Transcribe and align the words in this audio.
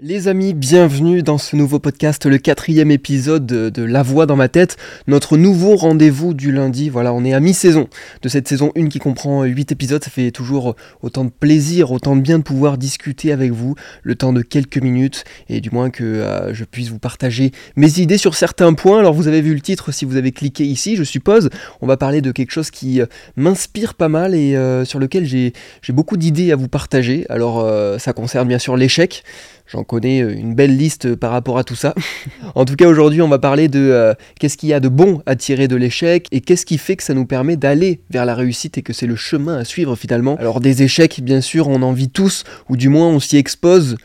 Les 0.00 0.28
amis, 0.28 0.54
bienvenue 0.54 1.24
dans 1.24 1.38
ce 1.38 1.56
nouveau 1.56 1.80
podcast, 1.80 2.24
le 2.24 2.38
quatrième 2.38 2.92
épisode 2.92 3.44
de, 3.46 3.82
La 3.82 4.04
Voix 4.04 4.26
dans 4.26 4.36
ma 4.36 4.48
tête, 4.48 4.76
notre 5.08 5.36
nouveau 5.36 5.74
rendez-vous 5.74 6.34
du 6.34 6.52
lundi. 6.52 6.88
Voilà, 6.88 7.12
on 7.12 7.24
est 7.24 7.34
à 7.34 7.40
mi-saison 7.40 7.88
de 8.22 8.28
cette 8.28 8.46
saison 8.46 8.70
1 8.76 8.86
qui 8.86 9.00
comprend 9.00 9.42
8 9.42 9.72
épisodes. 9.72 10.04
Ça 10.04 10.10
fait 10.10 10.30
toujours 10.30 10.76
autant 11.02 11.24
de 11.24 11.30
plaisir, 11.30 11.90
autant 11.90 12.14
de 12.14 12.20
bien 12.20 12.38
de 12.38 12.44
pouvoir 12.44 12.78
discuter 12.78 13.32
avec 13.32 13.50
vous 13.50 13.74
le 14.04 14.14
temps 14.14 14.32
de 14.32 14.40
quelques 14.40 14.78
minutes 14.78 15.24
et 15.48 15.60
du 15.60 15.70
moins 15.72 15.90
que 15.90 16.04
euh, 16.04 16.54
je 16.54 16.62
puisse 16.62 16.90
vous 16.90 17.00
partager 17.00 17.50
mes 17.74 17.98
idées 17.98 18.18
sur 18.18 18.36
certains 18.36 18.74
points. 18.74 19.00
Alors 19.00 19.14
vous 19.14 19.26
avez 19.26 19.40
vu 19.40 19.52
le 19.52 19.60
titre 19.60 19.90
si 19.90 20.04
vous 20.04 20.14
avez 20.14 20.30
cliqué 20.30 20.62
ici, 20.62 20.94
je 20.94 21.02
suppose. 21.02 21.50
On 21.80 21.88
va 21.88 21.96
parler 21.96 22.20
de 22.20 22.30
quelque 22.30 22.52
chose 22.52 22.70
qui 22.70 23.00
euh, 23.00 23.06
m'inspire 23.34 23.94
pas 23.94 24.08
mal 24.08 24.36
et 24.36 24.54
euh, 24.54 24.84
sur 24.84 25.00
lequel 25.00 25.24
j'ai 25.26 25.52
beaucoup 25.88 26.16
d'idées 26.16 26.52
à 26.52 26.56
vous 26.56 26.68
partager. 26.68 27.26
Alors 27.28 27.68
ça 27.98 28.12
concerne 28.12 28.46
bien 28.46 28.60
sûr 28.60 28.76
l'échec. 28.76 29.24
J'en 29.70 29.84
connais 29.84 30.22
euh, 30.22 30.34
une 30.34 30.54
belle 30.54 30.76
liste 30.76 31.04
euh, 31.04 31.16
par 31.16 31.30
rapport 31.30 31.58
à 31.58 31.64
tout 31.64 31.74
ça. 31.74 31.94
en 32.54 32.64
tout 32.64 32.74
cas, 32.74 32.88
aujourd'hui, 32.88 33.20
on 33.20 33.28
va 33.28 33.38
parler 33.38 33.68
de 33.68 33.78
euh, 33.78 34.14
qu'est-ce 34.40 34.56
qu'il 34.56 34.70
y 34.70 34.72
a 34.72 34.80
de 34.80 34.88
bon 34.88 35.20
à 35.26 35.36
tirer 35.36 35.68
de 35.68 35.76
l'échec 35.76 36.26
et 36.32 36.40
qu'est-ce 36.40 36.64
qui 36.64 36.78
fait 36.78 36.96
que 36.96 37.02
ça 37.02 37.12
nous 37.12 37.26
permet 37.26 37.56
d'aller 37.56 38.00
vers 38.08 38.24
la 38.24 38.34
réussite 38.34 38.78
et 38.78 38.82
que 38.82 38.94
c'est 38.94 39.06
le 39.06 39.16
chemin 39.16 39.58
à 39.58 39.64
suivre 39.64 39.94
finalement. 39.94 40.36
Alors 40.36 40.60
des 40.60 40.82
échecs, 40.82 41.20
bien 41.22 41.42
sûr, 41.42 41.68
on 41.68 41.82
en 41.82 41.92
vit 41.92 42.08
tous, 42.08 42.44
ou 42.70 42.78
du 42.78 42.88
moins 42.88 43.08
on 43.08 43.20
s'y 43.20 43.36
expose 43.36 43.96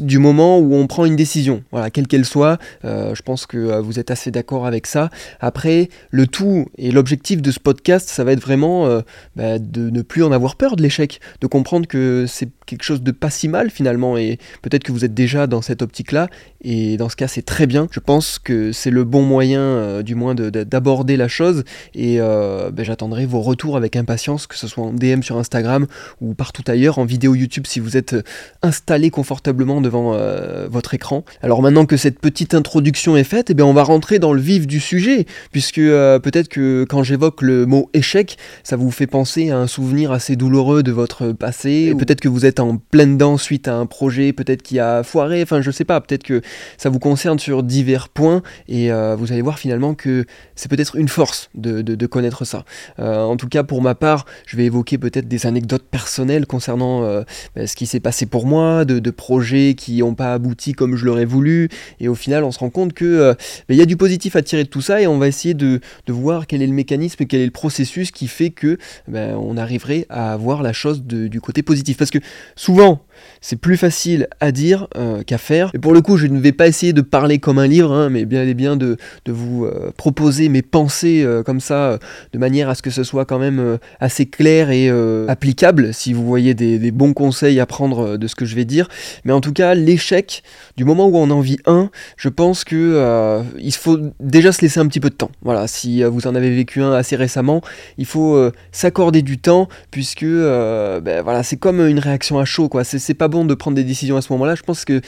du 0.00 0.18
moment 0.18 0.58
où 0.58 0.74
on 0.74 0.86
prend 0.86 1.04
une 1.04 1.16
décision, 1.16 1.62
voilà, 1.72 1.90
quelle 1.90 2.06
qu'elle 2.06 2.24
soit. 2.24 2.58
Euh, 2.84 3.14
je 3.14 3.22
pense 3.22 3.46
que 3.46 3.56
euh, 3.56 3.80
vous 3.80 3.98
êtes 3.98 4.10
assez 4.10 4.30
d'accord 4.30 4.66
avec 4.66 4.86
ça. 4.86 5.10
Après, 5.40 5.88
le 6.10 6.26
tout 6.26 6.66
et 6.76 6.90
l'objectif 6.90 7.40
de 7.40 7.50
ce 7.50 7.58
podcast, 7.58 8.08
ça 8.08 8.24
va 8.24 8.32
être 8.32 8.40
vraiment 8.40 8.86
euh, 8.86 9.00
bah, 9.34 9.58
de 9.58 9.90
ne 9.90 10.02
plus 10.02 10.22
en 10.24 10.32
avoir 10.32 10.56
peur 10.56 10.76
de 10.76 10.82
l'échec, 10.82 11.20
de 11.40 11.46
comprendre 11.46 11.86
que 11.86 12.26
c'est 12.28 12.50
quelque 12.66 12.82
chose 12.82 13.02
de 13.02 13.10
pas 13.10 13.30
si 13.30 13.48
mal 13.48 13.70
finalement, 13.70 14.16
et 14.16 14.38
peut-être 14.60 14.84
que 14.84 14.92
vous 14.92 15.04
êtes 15.04 15.14
déjà 15.14 15.46
dans 15.46 15.62
cette 15.62 15.82
optique-là, 15.82 16.28
et 16.62 16.96
dans 16.96 17.08
ce 17.08 17.16
cas, 17.16 17.28
c'est 17.28 17.42
très 17.42 17.66
bien. 17.66 17.88
Je 17.90 18.00
pense 18.00 18.38
que 18.38 18.72
c'est 18.72 18.90
le 18.90 19.04
bon 19.04 19.22
moyen, 19.22 20.02
du 20.02 20.14
moins, 20.14 20.34
d'aborder 20.34 21.16
la 21.16 21.28
chose, 21.28 21.64
et 21.94 22.18
bah, 22.18 22.82
j'attendrai 22.82 23.26
vos 23.26 23.40
retours 23.40 23.76
avec 23.76 23.96
impatience, 23.96 24.46
que 24.46 24.56
ce 24.56 24.68
soit 24.68 24.84
en 24.84 24.92
DM 24.92 25.22
sur 25.22 25.38
Instagram 25.38 25.86
ou 26.20 26.34
partout 26.34 26.62
ailleurs, 26.68 26.98
en 26.98 27.04
vidéo 27.04 27.34
YouTube 27.34 27.64
si 27.66 27.80
vous 27.80 27.96
êtes 27.96 28.16
installé 28.62 29.10
confortablement 29.10 29.61
devant 29.62 30.12
euh, 30.14 30.66
votre 30.68 30.94
écran. 30.94 31.24
Alors 31.42 31.62
maintenant 31.62 31.86
que 31.86 31.96
cette 31.96 32.18
petite 32.18 32.54
introduction 32.54 33.16
est 33.16 33.24
faite, 33.24 33.50
eh 33.50 33.54
bien 33.54 33.64
on 33.64 33.72
va 33.72 33.84
rentrer 33.84 34.18
dans 34.18 34.32
le 34.32 34.40
vif 34.40 34.66
du 34.66 34.80
sujet, 34.80 35.26
puisque 35.52 35.78
euh, 35.78 36.18
peut-être 36.18 36.48
que 36.48 36.84
quand 36.88 37.02
j'évoque 37.02 37.42
le 37.42 37.64
mot 37.66 37.88
échec, 37.94 38.36
ça 38.64 38.76
vous 38.76 38.90
fait 38.90 39.06
penser 39.06 39.50
à 39.50 39.58
un 39.58 39.66
souvenir 39.66 40.12
assez 40.12 40.36
douloureux 40.36 40.82
de 40.82 40.92
votre 40.92 41.32
passé, 41.32 41.92
ou 41.94 41.96
peut-être 41.96 42.20
que 42.20 42.28
vous 42.28 42.44
êtes 42.44 42.60
en 42.60 42.76
pleine 42.76 43.16
dent 43.16 43.36
suite 43.36 43.68
à 43.68 43.74
un 43.74 43.86
projet, 43.86 44.32
peut-être 44.32 44.62
qui 44.62 44.78
a 44.78 45.02
foiré, 45.02 45.42
enfin 45.42 45.62
je 45.62 45.70
sais 45.70 45.84
pas, 45.84 46.00
peut-être 46.00 46.24
que 46.24 46.42
ça 46.76 46.88
vous 46.88 46.98
concerne 46.98 47.38
sur 47.38 47.62
divers 47.62 48.08
points, 48.08 48.42
et 48.68 48.90
euh, 48.90 49.16
vous 49.16 49.32
allez 49.32 49.42
voir 49.42 49.58
finalement 49.58 49.94
que 49.94 50.24
c'est 50.56 50.70
peut-être 50.70 50.96
une 50.96 51.08
force 51.08 51.50
de, 51.54 51.82
de, 51.82 52.06
connaître 52.06 52.44
ça. 52.44 52.64
en 52.98 53.36
tout 53.36 53.48
cas 53.48 53.62
pour 53.62 53.80
ma 53.80 53.94
part, 53.94 54.26
je 54.46 54.56
vais 54.56 54.64
évoquer 54.64 54.98
peut-être 54.98 55.28
des 55.28 55.46
anecdotes 55.46 55.84
personnelles 55.90 56.46
concernant 56.46 57.22
ce 57.56 57.76
qui 57.76 57.86
s'est 57.86 58.00
passé 58.00 58.26
pour 58.26 58.46
moi, 58.46 58.84
de, 58.84 58.98
de 58.98 59.10
projets 59.10 59.41
qui 59.76 59.98
n'ont 59.98 60.14
pas 60.14 60.34
abouti 60.34 60.72
comme 60.72 60.96
je 60.96 61.04
l'aurais 61.04 61.24
voulu. 61.24 61.68
Et 62.00 62.08
au 62.08 62.14
final, 62.14 62.44
on 62.44 62.52
se 62.52 62.58
rend 62.58 62.70
compte 62.70 62.92
que 62.92 63.04
euh, 63.04 63.34
ben, 63.68 63.74
il 63.74 63.76
y 63.76 63.82
a 63.82 63.86
du 63.86 63.96
positif 63.96 64.36
à 64.36 64.42
tirer 64.42 64.64
de 64.64 64.68
tout 64.68 64.80
ça 64.80 65.00
et 65.00 65.06
on 65.06 65.18
va 65.18 65.28
essayer 65.28 65.54
de, 65.54 65.80
voir 66.08 66.46
quel 66.46 66.62
est 66.62 66.66
le 66.66 66.72
mécanisme, 66.72 67.24
quel 67.26 67.40
est 67.40 67.46
le 67.46 67.50
processus 67.50 68.10
qui 68.10 68.28
fait 68.28 68.50
que 68.50 68.78
ben, 69.08 69.34
on 69.36 69.56
arriverait 69.56 70.06
à 70.08 70.36
voir 70.36 70.62
la 70.62 70.72
chose 70.72 71.02
du 71.02 71.40
côté 71.40 71.62
positif. 71.62 71.96
Parce 71.96 72.10
que 72.10 72.18
souvent, 72.56 73.04
c'est 73.40 73.56
plus 73.56 73.76
facile 73.76 74.28
à 74.40 74.52
dire 74.52 74.88
euh, 74.96 75.22
qu'à 75.22 75.38
faire. 75.38 75.70
Et 75.74 75.78
pour 75.78 75.92
le 75.92 76.00
coup, 76.00 76.16
je 76.16 76.26
ne 76.26 76.40
vais 76.40 76.52
pas 76.52 76.68
essayer 76.68 76.92
de 76.92 77.00
parler 77.00 77.38
comme 77.38 77.58
un 77.58 77.66
livre, 77.66 77.92
hein, 77.92 78.08
mais 78.10 78.24
bien 78.24 78.42
et 78.42 78.54
bien 78.54 78.76
de, 78.76 78.96
vous 79.26 79.64
euh, 79.64 79.90
proposer 79.96 80.48
mes 80.48 80.62
pensées 80.62 81.26
comme 81.44 81.60
ça, 81.60 81.98
de 82.32 82.38
manière 82.38 82.68
à 82.68 82.74
ce 82.74 82.82
que 82.82 82.90
ce 82.90 83.04
soit 83.04 83.24
quand 83.24 83.38
même 83.38 83.78
assez 84.00 84.26
clair 84.26 84.70
et 84.70 84.90
applicable, 85.28 85.94
si 85.94 86.12
vous 86.12 86.26
voyez 86.26 86.54
des, 86.54 86.90
bons 86.90 87.14
conseils 87.14 87.60
à 87.60 87.66
prendre 87.66 88.16
de 88.16 88.26
ce 88.26 88.34
que 88.34 88.44
je 88.44 88.54
vais 88.54 88.64
dire. 88.64 88.88
Mais 89.24 89.32
en 89.32 89.40
tout 89.40 89.52
cas, 89.52 89.74
l'échec, 89.74 90.42
du 90.76 90.84
moment 90.84 91.06
où 91.06 91.16
on 91.16 91.30
en 91.30 91.40
vit 91.40 91.58
un, 91.66 91.90
je 92.16 92.28
pense 92.28 92.64
que 92.64 92.76
euh, 92.76 93.42
il 93.58 93.72
faut 93.72 93.98
déjà 94.20 94.52
se 94.52 94.62
laisser 94.62 94.80
un 94.80 94.86
petit 94.86 95.00
peu 95.00 95.10
de 95.10 95.14
temps. 95.14 95.30
Voilà, 95.42 95.66
si 95.66 96.02
euh, 96.02 96.08
vous 96.08 96.26
en 96.26 96.34
avez 96.34 96.54
vécu 96.54 96.82
un 96.82 96.92
assez 96.92 97.16
récemment, 97.16 97.62
il 97.98 98.06
faut 98.06 98.34
euh, 98.34 98.52
s'accorder 98.72 99.22
du 99.22 99.38
temps, 99.38 99.68
puisque 99.90 100.24
ben, 100.24 101.22
voilà, 101.22 101.42
c'est 101.42 101.56
comme 101.56 101.86
une 101.86 101.98
réaction 101.98 102.38
à 102.38 102.44
chaud, 102.44 102.68
quoi. 102.68 102.84
Pas 103.14 103.28
bon 103.28 103.44
de 103.44 103.54
prendre 103.54 103.74
des 103.74 103.84
décisions 103.84 104.16
à 104.16 104.22
ce 104.22 104.32
moment-là. 104.32 104.54
Je 104.54 104.62
pense 104.62 104.84
que 104.84 105.00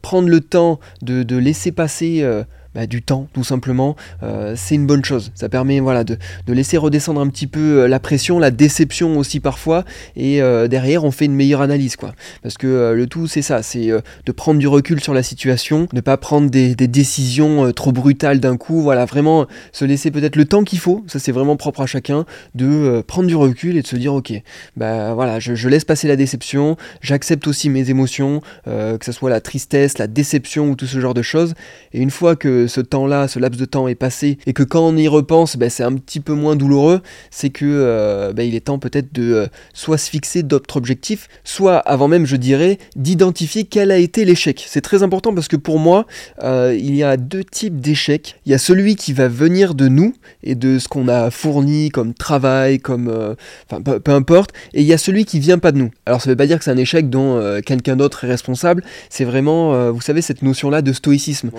prendre 0.00 0.28
le 0.28 0.40
temps 0.40 0.80
de, 1.02 1.22
de 1.22 1.36
laisser 1.36 1.70
passer 1.70 2.26
bah, 2.76 2.86
du 2.86 3.00
temps, 3.00 3.26
tout 3.32 3.42
simplement, 3.42 3.96
euh, 4.22 4.52
c'est 4.54 4.74
une 4.74 4.86
bonne 4.86 5.02
chose. 5.02 5.32
Ça 5.34 5.48
permet 5.48 5.80
voilà, 5.80 6.04
de, 6.04 6.18
laisser 6.46 6.76
redescendre 6.76 7.22
un 7.22 7.28
petit 7.28 7.46
peu 7.46 7.80
euh, 7.84 7.88
la 7.88 7.98
pression, 8.00 8.38
la 8.38 8.50
déception 8.50 9.16
aussi 9.16 9.40
parfois, 9.40 9.86
et 10.14 10.42
euh, 10.42 10.68
derrière 10.68 11.02
on 11.02 11.10
fait 11.10 11.24
une 11.24 11.34
meilleure 11.34 11.62
analyse. 11.62 11.96
quoi. 11.96 12.12
Parce 12.42 12.58
que 12.58 12.92
le 12.92 13.06
tout 13.06 13.28
c'est 13.28 13.40
ça, 13.40 13.62
c'est 13.62 13.86
de 13.86 14.32
prendre 14.32 14.60
du 14.60 14.68
recul 14.68 15.00
sur 15.00 15.14
la 15.14 15.22
situation, 15.22 15.88
ne 15.94 16.02
pas 16.02 16.18
prendre 16.18 16.50
des, 16.50 16.74
décisions 16.74 17.72
trop 17.72 17.92
brutales 17.92 18.40
d'un 18.40 18.58
coup, 18.58 18.82
voilà, 18.82 19.06
vraiment 19.06 19.46
se 19.72 19.86
laisser 19.86 20.10
peut-être 20.10 20.36
le 20.36 20.44
temps 20.44 20.62
qu'il 20.62 20.78
faut, 20.78 21.02
ça 21.06 21.18
c'est 21.18 21.32
vraiment 21.32 21.56
propre 21.56 21.80
à 21.80 21.86
chacun, 21.86 22.26
de 22.54 23.02
prendre 23.06 23.26
du 23.26 23.36
recul 23.36 23.78
et 23.78 23.82
de 23.82 23.86
se 23.86 23.96
dire 23.96 24.12
ok, 24.12 24.34
bah 24.76 25.14
voilà, 25.14 25.40
je, 25.40 25.54
je 25.54 25.68
laisse 25.70 25.86
passer 25.86 26.08
la 26.08 26.16
déception, 26.16 26.76
j'accepte 27.00 27.46
aussi 27.46 27.70
mes 27.70 27.88
émotions, 27.88 28.42
que 28.66 28.98
ce 29.02 29.12
soit 29.12 29.30
la 29.30 29.40
tristesse, 29.40 29.96
la 29.96 30.08
déception 30.08 30.68
ou 30.68 30.76
tout 30.76 30.86
ce 30.86 31.00
genre 31.00 31.14
de 31.14 31.22
choses, 31.22 31.54
et 31.94 32.02
une 32.02 32.10
fois 32.10 32.36
que 32.36 32.65
ce 32.66 32.80
temps-là, 32.80 33.28
ce 33.28 33.38
laps 33.38 33.60
de 33.60 33.64
temps 33.64 33.88
est 33.88 33.94
passé, 33.94 34.38
et 34.46 34.52
que 34.52 34.62
quand 34.62 34.80
on 34.80 34.96
y 34.96 35.08
repense, 35.08 35.56
ben, 35.56 35.70
c'est 35.70 35.82
un 35.82 35.94
petit 35.94 36.20
peu 36.20 36.32
moins 36.32 36.56
douloureux, 36.56 37.00
c'est 37.30 37.50
que 37.50 37.64
euh, 37.64 38.32
ben, 38.32 38.42
il 38.42 38.54
est 38.54 38.66
temps 38.66 38.78
peut-être 38.78 39.12
de 39.12 39.32
euh, 39.32 39.46
soit 39.74 39.98
se 39.98 40.10
fixer 40.10 40.42
d'autres 40.42 40.76
objectifs, 40.76 41.28
soit 41.44 41.78
avant 41.78 42.08
même, 42.08 42.26
je 42.26 42.36
dirais, 42.36 42.78
d'identifier 42.96 43.64
quel 43.64 43.90
a 43.90 43.98
été 43.98 44.24
l'échec. 44.24 44.64
C'est 44.66 44.80
très 44.80 45.02
important 45.02 45.34
parce 45.34 45.48
que 45.48 45.56
pour 45.56 45.78
moi, 45.78 46.06
euh, 46.42 46.76
il 46.78 46.94
y 46.94 47.02
a 47.02 47.16
deux 47.16 47.44
types 47.44 47.80
d'échecs. 47.80 48.40
Il 48.46 48.52
y 48.52 48.54
a 48.54 48.58
celui 48.58 48.96
qui 48.96 49.12
va 49.12 49.28
venir 49.28 49.74
de 49.74 49.88
nous 49.88 50.14
et 50.42 50.54
de 50.54 50.78
ce 50.78 50.88
qu'on 50.88 51.08
a 51.08 51.30
fourni 51.30 51.90
comme 51.90 52.14
travail, 52.14 52.78
comme, 52.78 53.36
enfin 53.70 53.82
peu, 53.82 54.12
importe, 54.12 54.52
et 54.74 54.80
il 54.80 54.86
y 54.86 54.92
a 54.92 54.98
celui 54.98 55.24
qui 55.24 55.38
vient 55.38 55.58
pas 55.58 55.72
de 55.72 55.78
nous. 55.78 55.90
Alors 56.06 56.20
ça 56.20 56.30
veut 56.30 56.36
pas 56.36 56.46
dire 56.46 56.58
que 56.58 56.64
c'est 56.64 56.70
un 56.70 56.76
échec 56.76 57.10
dont 57.10 57.60
quelqu'un 57.64 57.96
d'autre 57.96 58.24
est 58.24 58.28
responsable. 58.28 58.82
C'est 59.10 59.24
vraiment, 59.24 59.90
vous 59.90 60.00
savez, 60.00 60.22
cette 60.22 60.42
notion-là 60.42 60.82
de 60.82 60.92
stoïcisme. 60.92 61.50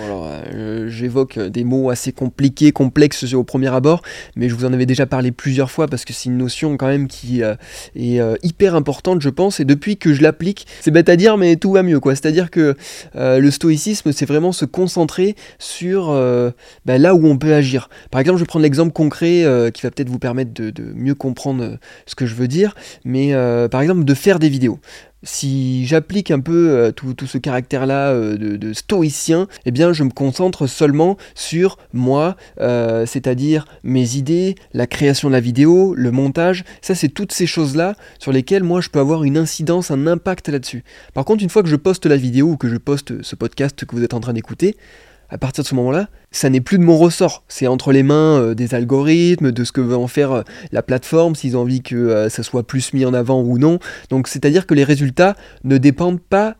J'évoque 0.97 1.39
des 1.39 1.63
mots 1.63 1.89
assez 1.89 2.11
compliqués, 2.11 2.71
complexes 2.71 3.33
au 3.33 3.43
premier 3.43 3.73
abord, 3.73 4.01
mais 4.35 4.49
je 4.49 4.55
vous 4.55 4.65
en 4.65 4.73
avais 4.73 4.85
déjà 4.85 5.05
parlé 5.05 5.31
plusieurs 5.31 5.71
fois 5.71 5.87
parce 5.87 6.05
que 6.05 6.13
c'est 6.13 6.25
une 6.29 6.37
notion 6.37 6.77
quand 6.77 6.87
même 6.87 7.07
qui 7.07 7.43
euh, 7.43 7.55
est 7.95 8.19
euh, 8.19 8.35
hyper 8.43 8.75
importante, 8.75 9.21
je 9.21 9.29
pense, 9.29 9.59
et 9.59 9.65
depuis 9.65 9.97
que 9.97 10.13
je 10.13 10.21
l'applique, 10.21 10.67
c'est 10.81 10.91
bête 10.91 11.09
à 11.09 11.15
dire, 11.15 11.37
mais 11.37 11.55
tout 11.55 11.71
va 11.71 11.83
mieux, 11.83 11.99
quoi. 11.99 12.15
C'est-à-dire 12.15 12.51
que 12.51 12.75
euh, 13.15 13.39
le 13.39 13.51
stoïcisme, 13.51 14.11
c'est 14.11 14.25
vraiment 14.25 14.51
se 14.51 14.65
concentrer 14.65 15.35
sur 15.59 16.07
bah, 16.85 16.97
là 16.97 17.13
où 17.13 17.27
on 17.27 17.37
peut 17.37 17.53
agir. 17.53 17.89
Par 18.11 18.21
exemple, 18.21 18.39
je 18.39 18.43
vais 18.43 18.47
prendre 18.47 18.63
l'exemple 18.63 18.91
concret 18.91 19.43
qui 19.73 19.81
va 19.83 19.91
peut-être 19.91 20.09
vous 20.09 20.19
permettre 20.19 20.51
de, 20.53 20.73
mieux 20.95 21.15
comprendre 21.15 21.77
ce 22.05 22.15
que 22.15 22.25
je 22.25 22.35
veux 22.35 22.47
dire, 22.47 22.75
mais 23.05 23.33
par 23.69 23.81
exemple 23.81 24.03
de 24.03 24.13
faire 24.13 24.39
des 24.39 24.49
vidéos 24.49 24.79
si 25.23 25.85
j'applique 25.85 26.31
un 26.31 26.39
peu 26.39 26.69
euh, 26.69 26.91
tout, 26.91 27.15
ce 27.25 27.37
caractère-là 27.37 28.11
euh, 28.11 28.37
de, 28.37 28.73
stoïcien, 28.73 29.47
eh 29.65 29.71
bien 29.71 29.93
je 29.93 30.03
me 30.03 30.09
concentre 30.09 30.67
seulement 30.67 31.17
sur 31.35 31.77
moi, 31.93 32.35
euh, 32.59 33.05
c'est-à-dire 33.05 33.65
mes 33.83 34.15
idées, 34.15 34.55
la 34.73 34.87
création 34.87 35.29
de 35.29 35.33
la 35.33 35.39
vidéo, 35.39 35.93
le 35.95 36.11
montage. 36.11 36.63
Ça, 36.81 36.95
c'est 36.95 37.09
toutes 37.09 37.31
ces 37.31 37.47
choses-là 37.47 37.95
sur 38.19 38.31
lesquelles 38.31 38.63
moi 38.63 38.81
je 38.81 38.89
peux 38.89 38.99
avoir 38.99 39.23
une 39.23 39.37
incidence, 39.37 39.91
un 39.91 40.07
impact 40.07 40.49
là-dessus. 40.49 40.83
Par 41.13 41.25
contre, 41.25 41.43
une 41.43 41.49
fois 41.49 41.63
que 41.63 41.69
je 41.69 41.75
poste 41.75 42.05
la 42.05 42.17
vidéo 42.17 42.51
ou 42.51 42.57
que 42.57 42.69
je 42.69 42.77
poste 42.77 43.21
ce 43.23 43.35
podcast 43.35 43.85
que 43.85 43.95
vous 43.95 44.03
êtes 44.03 44.13
en 44.13 44.19
train 44.19 44.33
d'écouter, 44.33 44.77
à 45.29 45.37
partir 45.37 45.63
de 45.63 45.67
ce 45.67 45.75
moment-là, 45.75 46.07
ça 46.31 46.49
n'est 46.49 46.61
plus 46.61 46.77
de 46.77 46.83
mon 46.83 46.97
ressort. 46.97 47.43
C'est 47.47 47.67
entre 47.67 47.91
les 47.91 48.03
mains 48.03 48.39
euh, 48.39 48.53
des 48.53 48.73
algorithmes, 48.73 49.51
de 49.51 49.63
ce 49.63 49.71
que 49.71 49.81
veut 49.81 49.97
en 49.97 50.07
faire 50.07 50.31
euh, 50.31 50.41
la 50.71 50.81
plateforme, 50.81 51.35
s'ils 51.35 51.57
ont 51.57 51.61
envie 51.61 51.81
que 51.81 51.95
euh, 51.95 52.29
ça 52.29 52.43
soit 52.43 52.63
plus 52.63 52.93
mis 52.93 53.05
en 53.05 53.13
avant 53.13 53.41
ou 53.41 53.57
non. 53.57 53.79
Donc 54.09 54.27
c'est-à-dire 54.27 54.67
que 54.67 54.73
les 54.73 54.83
résultats 54.83 55.35
ne 55.63 55.77
dépendent 55.77 56.21
pas 56.21 56.55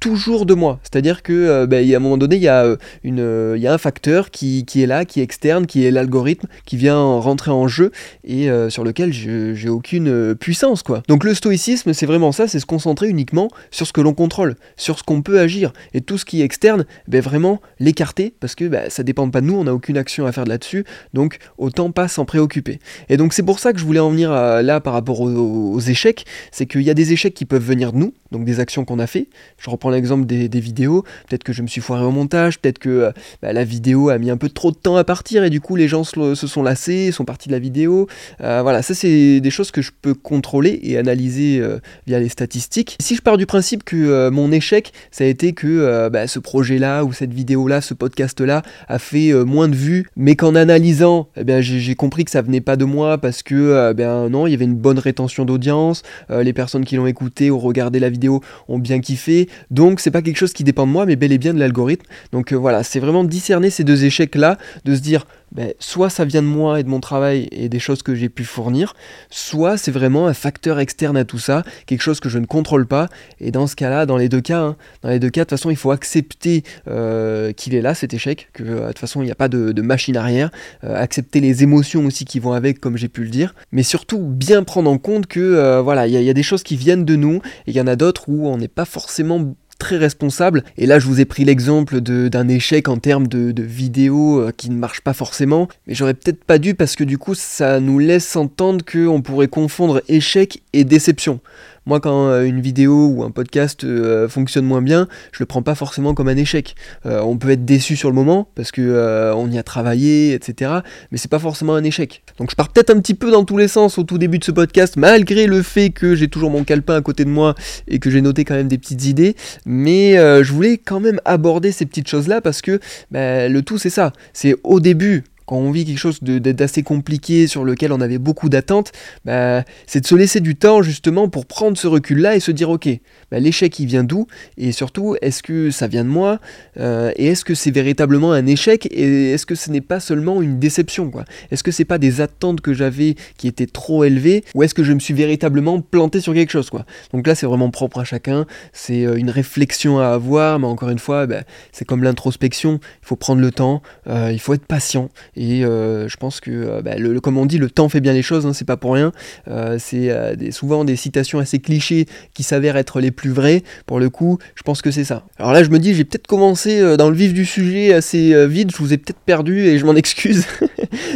toujours 0.00 0.46
de 0.46 0.54
moi. 0.54 0.78
C'est-à-dire 0.82 1.22
que 1.22 1.32
euh, 1.32 1.66
ben, 1.66 1.92
à 1.92 1.96
un 1.96 1.98
moment 1.98 2.18
donné, 2.18 2.36
il 2.36 2.42
y, 2.42 2.48
a, 2.48 2.64
euh, 2.64 2.76
euh, 3.06 3.68
un 3.68 3.78
facteur 3.78 4.30
qui, 4.30 4.64
est 4.74 4.86
là, 4.86 5.04
qui 5.04 5.20
est 5.20 5.22
externe, 5.22 5.66
qui 5.66 5.84
est 5.84 5.90
l'algorithme, 5.90 6.46
qui 6.64 6.76
vient 6.76 6.98
rentrer 6.98 7.50
en 7.50 7.68
jeu 7.68 7.92
et 8.24 8.48
sur 8.68 8.84
lequel 8.84 9.12
j'ai 9.12 9.68
aucune 9.68 10.34
puissance. 10.34 10.82
quoi. 10.82 11.02
Donc 11.08 11.24
le 11.24 11.34
stoïcisme, 11.34 11.92
c'est 11.92 12.06
vraiment 12.06 12.32
ça, 12.32 12.48
c'est 12.48 12.60
se 12.60 12.66
concentrer 12.66 13.08
uniquement 13.08 13.48
sur 13.70 13.86
ce 13.86 13.92
que 13.92 14.00
l'on 14.00 14.14
contrôle, 14.14 14.56
sur 14.76 14.98
ce 14.98 15.02
qu'on 15.02 15.22
peut 15.22 15.40
agir. 15.40 15.72
Et 15.92 16.00
tout 16.00 16.18
ce 16.18 16.24
qui 16.24 16.40
est 16.40 16.44
externe, 16.44 16.86
ben, 17.08 17.20
vraiment 17.20 17.60
l'écarter, 17.78 18.34
parce 18.40 18.54
que 18.54 18.64
ben, 18.66 18.88
ça 18.88 19.02
dépend 19.02 19.28
pas 19.28 19.40
de 19.40 19.46
nous, 19.46 19.56
on 19.56 19.64
n'a 19.64 19.74
aucune 19.74 19.98
action 19.98 20.26
à 20.26 20.32
faire 20.32 20.44
là-dessus, 20.44 20.84
donc 21.14 21.38
autant 21.58 21.90
pas 21.90 22.08
s'en 22.08 22.24
préoccuper. 22.24 22.78
Et 23.08 23.16
donc 23.16 23.32
c'est 23.32 23.42
pour 23.42 23.58
ça 23.58 23.72
que 23.72 23.78
je 23.78 23.84
voulais 23.84 24.00
en 24.00 24.10
venir 24.10 24.30
là 24.30 24.80
par 24.80 24.94
rapport 24.94 25.20
aux, 25.20 25.28
aux 25.28 25.80
échecs, 25.80 26.24
c'est 26.52 26.66
qu'il 26.66 26.82
y 26.82 26.90
a 26.90 26.94
des 26.94 27.12
échecs 27.12 27.34
qui 27.34 27.44
peuvent 27.44 27.64
venir 27.64 27.92
de 27.92 27.98
nous, 27.98 28.14
donc 28.32 28.44
des 28.44 28.60
actions 28.60 28.84
qu'on 28.84 28.98
a 28.98 29.06
fait. 29.06 29.28
Je 29.58 29.70
reprends 29.70 29.87
l'exemple 29.90 30.26
des, 30.26 30.48
vidéos, 30.60 31.04
peut-être 31.28 31.44
que 31.44 31.52
je 31.52 31.62
me 31.62 31.66
suis 31.66 31.80
foiré 31.80 32.04
au 32.04 32.10
montage, 32.10 32.58
peut-être 32.60 32.78
que 32.78 33.12
bah, 33.42 33.52
la 33.52 33.64
vidéo 33.64 34.08
a 34.08 34.18
mis 34.18 34.30
un 34.30 34.36
peu 34.36 34.48
trop 34.48 34.70
de 34.70 34.76
temps 34.76 34.96
à 34.96 35.04
partir 35.04 35.44
et 35.44 35.50
du 35.50 35.60
coup 35.60 35.76
les 35.76 35.88
gens 35.88 36.04
se, 36.04 36.34
sont 36.34 36.62
lassés, 36.62 37.12
sont 37.12 37.24
partis 37.24 37.48
de 37.48 37.52
la 37.52 37.58
vidéo. 37.58 38.08
voilà, 38.38 38.82
ça 38.82 38.94
c'est 38.94 39.40
des 39.40 39.50
choses 39.50 39.70
que 39.70 39.82
je 39.82 39.92
peux 40.00 40.14
contrôler 40.14 40.80
et 40.82 40.98
analyser 40.98 41.62
via 42.06 42.18
les 42.18 42.28
statistiques. 42.28 42.96
Si 43.00 43.14
je 43.14 43.22
pars 43.22 43.36
du 43.36 43.46
principe 43.46 43.84
que 43.84 44.28
mon 44.30 44.50
échec, 44.52 44.92
ça 45.10 45.24
a 45.24 45.26
été 45.26 45.52
que 45.52 46.08
bah, 46.08 46.26
ce 46.26 46.38
projet-là 46.38 47.04
ou 47.04 47.12
cette 47.12 47.32
vidéo-là, 47.32 47.80
ce 47.80 47.94
podcast-là 47.94 48.62
a 48.88 48.98
fait 48.98 49.32
moins 49.44 49.68
de 49.68 49.76
vues, 49.76 50.06
mais 50.16 50.36
qu'en 50.36 50.54
analysant, 50.54 51.28
eh 51.36 51.44
bien, 51.44 51.60
j'ai 51.60 51.94
compris 51.94 52.24
que 52.24 52.30
ça 52.30 52.42
venait 52.42 52.60
pas 52.60 52.76
de 52.76 52.84
moi 52.84 53.18
parce 53.18 53.42
que 53.42 53.92
ben, 53.92 54.28
non, 54.28 54.46
il 54.46 54.50
y 54.50 54.54
avait 54.54 54.64
une 54.64 54.76
bonne 54.76 54.98
rétention 54.98 55.44
d'audience, 55.44 56.02
les 56.30 56.52
personnes 56.52 56.84
qui 56.84 56.96
l'ont 56.96 57.06
écouté 57.06 57.50
ou 57.50 57.58
regardé 57.58 58.00
la 58.00 58.10
vidéo 58.10 58.40
ont 58.68 58.78
bien 58.78 59.00
kiffé, 59.00 59.48
c'est 59.98 60.10
pas 60.10 60.22
quelque 60.22 60.36
chose 60.36 60.52
qui 60.52 60.64
dépend 60.64 60.86
de 60.86 60.92
moi, 60.92 61.06
mais 61.06 61.16
bel 61.16 61.32
et 61.32 61.38
bien 61.38 61.54
de 61.54 61.58
l'algorithme. 61.58 62.06
Donc 62.32 62.52
voilà, 62.52 62.82
c'est 62.82 63.00
vraiment 63.00 63.24
discerner 63.24 63.70
ces 63.70 63.84
deux 63.84 64.04
échecs-là, 64.04 64.58
de 64.84 64.94
se 64.94 65.00
dire 65.00 65.26
ben, 65.52 65.72
soit 65.78 66.10
ça 66.10 66.24
vient 66.24 66.42
de 66.42 66.46
moi 66.46 66.80
et 66.80 66.82
de 66.82 66.88
mon 66.88 67.00
travail 67.00 67.48
et 67.52 67.68
des 67.68 67.78
choses 67.78 68.02
que 68.02 68.14
j'ai 68.14 68.28
pu 68.28 68.44
fournir, 68.44 68.94
soit 69.30 69.78
c'est 69.78 69.90
vraiment 69.90 70.26
un 70.26 70.34
facteur 70.34 70.78
externe 70.78 71.16
à 71.16 71.24
tout 71.24 71.38
ça, 71.38 71.62
quelque 71.86 72.02
chose 72.02 72.20
que 72.20 72.28
je 72.28 72.38
ne 72.38 72.44
contrôle 72.44 72.86
pas. 72.86 73.08
Et 73.40 73.50
dans 73.50 73.66
ce 73.66 73.74
cas-là, 73.74 74.04
dans 74.04 74.18
les 74.18 74.28
deux 74.28 74.42
cas, 74.42 74.60
hein, 74.60 74.76
dans 75.02 75.08
les 75.08 75.18
deux 75.18 75.30
cas, 75.30 75.42
de 75.42 75.44
toute 75.44 75.58
façon, 75.58 75.70
il 75.70 75.76
faut 75.76 75.90
accepter 75.90 76.64
euh, 76.86 77.52
qu'il 77.52 77.74
est 77.74 77.80
là, 77.80 77.94
cet 77.94 78.12
échec, 78.12 78.50
que 78.52 78.62
euh, 78.62 78.80
de 78.80 78.86
toute 78.88 78.98
façon, 78.98 79.22
il 79.22 79.26
n'y 79.26 79.30
a 79.30 79.36
pas 79.36 79.48
de, 79.48 79.80
machine 79.80 80.16
arrière, 80.18 80.50
euh, 80.84 80.94
accepter 80.94 81.40
les 81.40 81.62
émotions 81.62 82.04
aussi 82.04 82.26
qui 82.26 82.40
vont 82.40 82.52
avec, 82.52 82.78
comme 82.78 82.98
j'ai 82.98 83.08
pu 83.08 83.22
le 83.22 83.30
dire, 83.30 83.54
mais 83.72 83.82
surtout 83.82 84.18
bien 84.18 84.62
prendre 84.64 84.90
en 84.90 84.98
compte 84.98 85.26
que 85.26 85.80
voilà, 85.80 86.06
il 86.06 86.12
y, 86.12 86.30
a 86.30 86.34
des 86.34 86.42
choses 86.42 86.62
qui 86.62 86.76
viennent 86.76 87.04
de 87.04 87.16
nous 87.16 87.36
et 87.66 87.70
il 87.70 87.74
y 87.74 87.80
en 87.80 87.86
a 87.86 87.96
d'autres 87.96 88.28
où 88.28 88.48
on 88.48 88.58
n'est 88.58 88.68
pas 88.68 88.84
forcément 88.84 89.54
très 89.78 89.96
responsable. 89.96 90.64
Et 90.76 90.86
là, 90.86 90.98
je 90.98 91.06
vous 91.06 91.20
ai 91.20 91.24
pris 91.24 91.44
l'exemple 91.44 92.00
d'un 92.00 92.48
échec 92.48 92.88
en 92.88 92.98
termes 92.98 93.28
de, 93.28 93.52
de 93.52 93.62
vidéo 93.62 94.40
euh, 94.40 94.52
qui 94.56 94.70
ne 94.70 94.76
marche 94.76 95.00
pas 95.00 95.12
forcément. 95.12 95.68
Mais 95.86 95.94
j'aurais 95.94 96.14
peut-être 96.14 96.44
pas 96.44 96.58
dû 96.58 96.74
parce 96.74 96.96
que 96.96 97.04
du 97.04 97.18
coup, 97.18 97.34
ça 97.34 97.80
nous 97.80 97.98
laisse 97.98 98.36
entendre 98.36 98.84
qu'on 98.84 99.22
pourrait 99.22 99.48
confondre 99.48 100.02
échec 100.08 100.62
et 100.72 100.84
déception. 100.84 101.40
Moi, 101.88 102.00
quand 102.00 102.28
euh, 102.28 102.44
une 102.44 102.60
vidéo 102.60 103.08
ou 103.08 103.22
un 103.22 103.30
podcast 103.30 103.82
euh, 103.82 104.28
fonctionne 104.28 104.66
moins 104.66 104.82
bien, 104.82 105.08
je 105.32 105.38
le 105.40 105.46
prends 105.46 105.62
pas 105.62 105.74
forcément 105.74 106.12
comme 106.12 106.28
un 106.28 106.36
échec. 106.36 106.74
Euh, 107.06 107.22
on 107.22 107.38
peut 107.38 107.48
être 107.48 107.64
déçu 107.64 107.96
sur 107.96 108.10
le 108.10 108.14
moment 108.14 108.50
parce 108.54 108.72
que 108.72 109.32
on 109.34 109.50
y 109.50 109.56
a 109.56 109.62
travaillé, 109.62 110.34
etc. 110.34 110.70
Mais 111.10 111.16
c'est 111.16 111.30
pas 111.30 111.38
forcément 111.38 111.74
un 111.74 111.84
échec. 111.84 112.22
Donc 112.36 112.50
je 112.50 112.56
pars 112.56 112.68
peut-être 112.68 112.90
un 112.90 113.00
petit 113.00 113.14
peu 113.14 113.30
dans 113.30 113.42
tous 113.42 113.56
les 113.56 113.68
sens 113.68 113.96
au 113.96 114.02
tout 114.02 114.18
début 114.18 114.38
de 114.38 114.44
ce 114.44 114.52
podcast, 114.52 114.96
malgré 114.98 115.46
le 115.46 115.62
fait 115.62 115.88
que 115.88 116.14
j'ai 116.14 116.28
toujours 116.28 116.50
mon 116.50 116.62
calepin 116.62 116.94
à 116.94 117.00
côté 117.00 117.24
de 117.24 117.30
moi 117.30 117.54
et 117.86 117.98
que 117.98 118.10
j'ai 118.10 118.20
noté 118.20 118.44
quand 118.44 118.54
même 118.54 118.68
des 118.68 118.76
petites 118.76 119.06
idées. 119.06 119.34
Mais 119.64 120.16
je 120.16 120.52
voulais 120.52 120.76
quand 120.76 121.00
même 121.00 121.22
aborder 121.24 121.72
ces 121.72 121.86
petites 121.86 122.08
choses-là 122.08 122.42
parce 122.42 122.60
que 122.60 122.80
bah, 123.10 123.48
le 123.48 123.62
tout 123.62 123.78
c'est 123.78 123.88
ça. 123.88 124.12
C'est 124.34 124.56
au 124.62 124.80
début 124.80 125.24
quand 125.48 125.56
on 125.56 125.70
vit 125.70 125.86
quelque 125.86 125.98
chose 125.98 126.22
d'assez 126.22 126.82
compliqué 126.82 127.46
sur 127.46 127.64
lequel 127.64 127.90
on 127.92 128.02
avait 128.02 128.18
beaucoup 128.18 128.50
d'attentes, 128.50 128.92
bah, 129.24 129.64
c'est 129.86 130.02
de 130.02 130.06
se 130.06 130.14
laisser 130.14 130.40
du 130.40 130.56
temps 130.56 130.82
justement 130.82 131.30
pour 131.30 131.46
prendre 131.46 131.78
ce 131.78 131.86
recul-là 131.86 132.36
et 132.36 132.40
se 132.40 132.50
dire 132.50 132.68
ok, 132.68 132.86
bah, 133.30 133.40
l'échec 133.40 133.78
il 133.78 133.86
vient 133.86 134.04
d'où? 134.04 134.26
Et 134.58 134.72
surtout, 134.72 135.16
est-ce 135.22 135.42
que 135.42 135.70
ça 135.70 135.86
vient 135.86 136.04
de 136.04 136.10
moi? 136.10 136.38
Euh, 136.78 137.12
Et 137.16 137.28
est-ce 137.28 137.46
que 137.46 137.54
c'est 137.54 137.70
véritablement 137.70 138.32
un 138.32 138.44
échec? 138.46 138.86
Et 138.90 139.32
est-ce 139.32 139.46
que 139.46 139.54
ce 139.54 139.70
n'est 139.70 139.80
pas 139.80 140.00
seulement 140.00 140.42
une 140.42 140.58
déception 140.58 141.10
quoi? 141.10 141.24
Est-ce 141.50 141.62
que 141.62 141.70
c'est 141.70 141.86
pas 141.86 141.98
des 141.98 142.20
attentes 142.20 142.60
que 142.60 142.74
j'avais 142.74 143.14
qui 143.38 143.48
étaient 143.48 143.66
trop 143.66 144.04
élevées? 144.04 144.44
Ou 144.54 144.64
est-ce 144.64 144.74
que 144.74 144.84
je 144.84 144.92
me 144.92 145.00
suis 145.00 145.14
véritablement 145.14 145.80
planté 145.80 146.20
sur 146.20 146.34
quelque 146.34 146.50
chose 146.52 146.68
quoi? 146.68 146.84
Donc 147.14 147.26
là 147.26 147.34
c'est 147.34 147.46
vraiment 147.46 147.70
propre 147.70 148.00
à 148.00 148.04
chacun, 148.04 148.44
c'est 148.74 149.06
euh, 149.06 149.16
une 149.16 149.30
réflexion 149.30 149.98
à 149.98 150.08
avoir, 150.08 150.58
mais 150.58 150.66
encore 150.66 150.90
une 150.90 150.98
fois, 150.98 151.26
bah, 151.26 151.42
c'est 151.72 151.86
comme 151.86 152.02
l'introspection, 152.02 152.80
il 153.02 153.06
faut 153.06 153.16
prendre 153.16 153.40
le 153.40 153.50
temps, 153.50 153.80
euh, 154.08 154.30
il 154.30 154.40
faut 154.40 154.52
être 154.52 154.66
patient 154.66 155.08
et 155.38 155.64
euh, 155.64 156.08
je 156.08 156.16
pense 156.16 156.40
que, 156.40 156.50
euh, 156.50 156.82
bah, 156.82 156.96
le, 156.96 157.20
comme 157.20 157.38
on 157.38 157.46
dit, 157.46 157.58
le 157.58 157.70
temps 157.70 157.88
fait 157.88 158.00
bien 158.00 158.12
les 158.12 158.22
choses, 158.22 158.44
hein, 158.44 158.52
c'est 158.52 158.66
pas 158.66 158.76
pour 158.76 158.94
rien. 158.94 159.12
Euh, 159.46 159.76
c'est 159.78 160.10
souvent 160.50 160.84
des 160.84 160.96
citations 160.96 161.38
assez 161.38 161.60
clichés 161.60 162.06
qui 162.34 162.42
s'avèrent 162.42 162.76
être 162.76 163.00
les 163.00 163.12
plus 163.12 163.30
vraies. 163.30 163.62
Pour 163.86 164.00
le 164.00 164.10
coup, 164.10 164.38
je 164.56 164.62
pense 164.64 164.82
que 164.82 164.90
c'est 164.90 165.04
ça. 165.04 165.24
Alors 165.38 165.52
là, 165.52 165.62
je 165.62 165.70
me 165.70 165.78
dis, 165.78 165.94
j'ai 165.94 166.04
peut-être 166.04 166.26
commencé 166.26 166.96
dans 166.96 167.08
le 167.08 167.14
vif 167.14 167.32
du 167.32 167.44
sujet 167.44 167.92
assez 167.94 168.46
vite, 168.48 168.72
je 168.72 168.76
vous 168.78 168.92
ai 168.92 168.98
peut-être 168.98 169.20
perdu 169.20 169.60
et 169.60 169.78
je 169.78 169.86
m'en 169.86 169.94
excuse. 169.98 170.44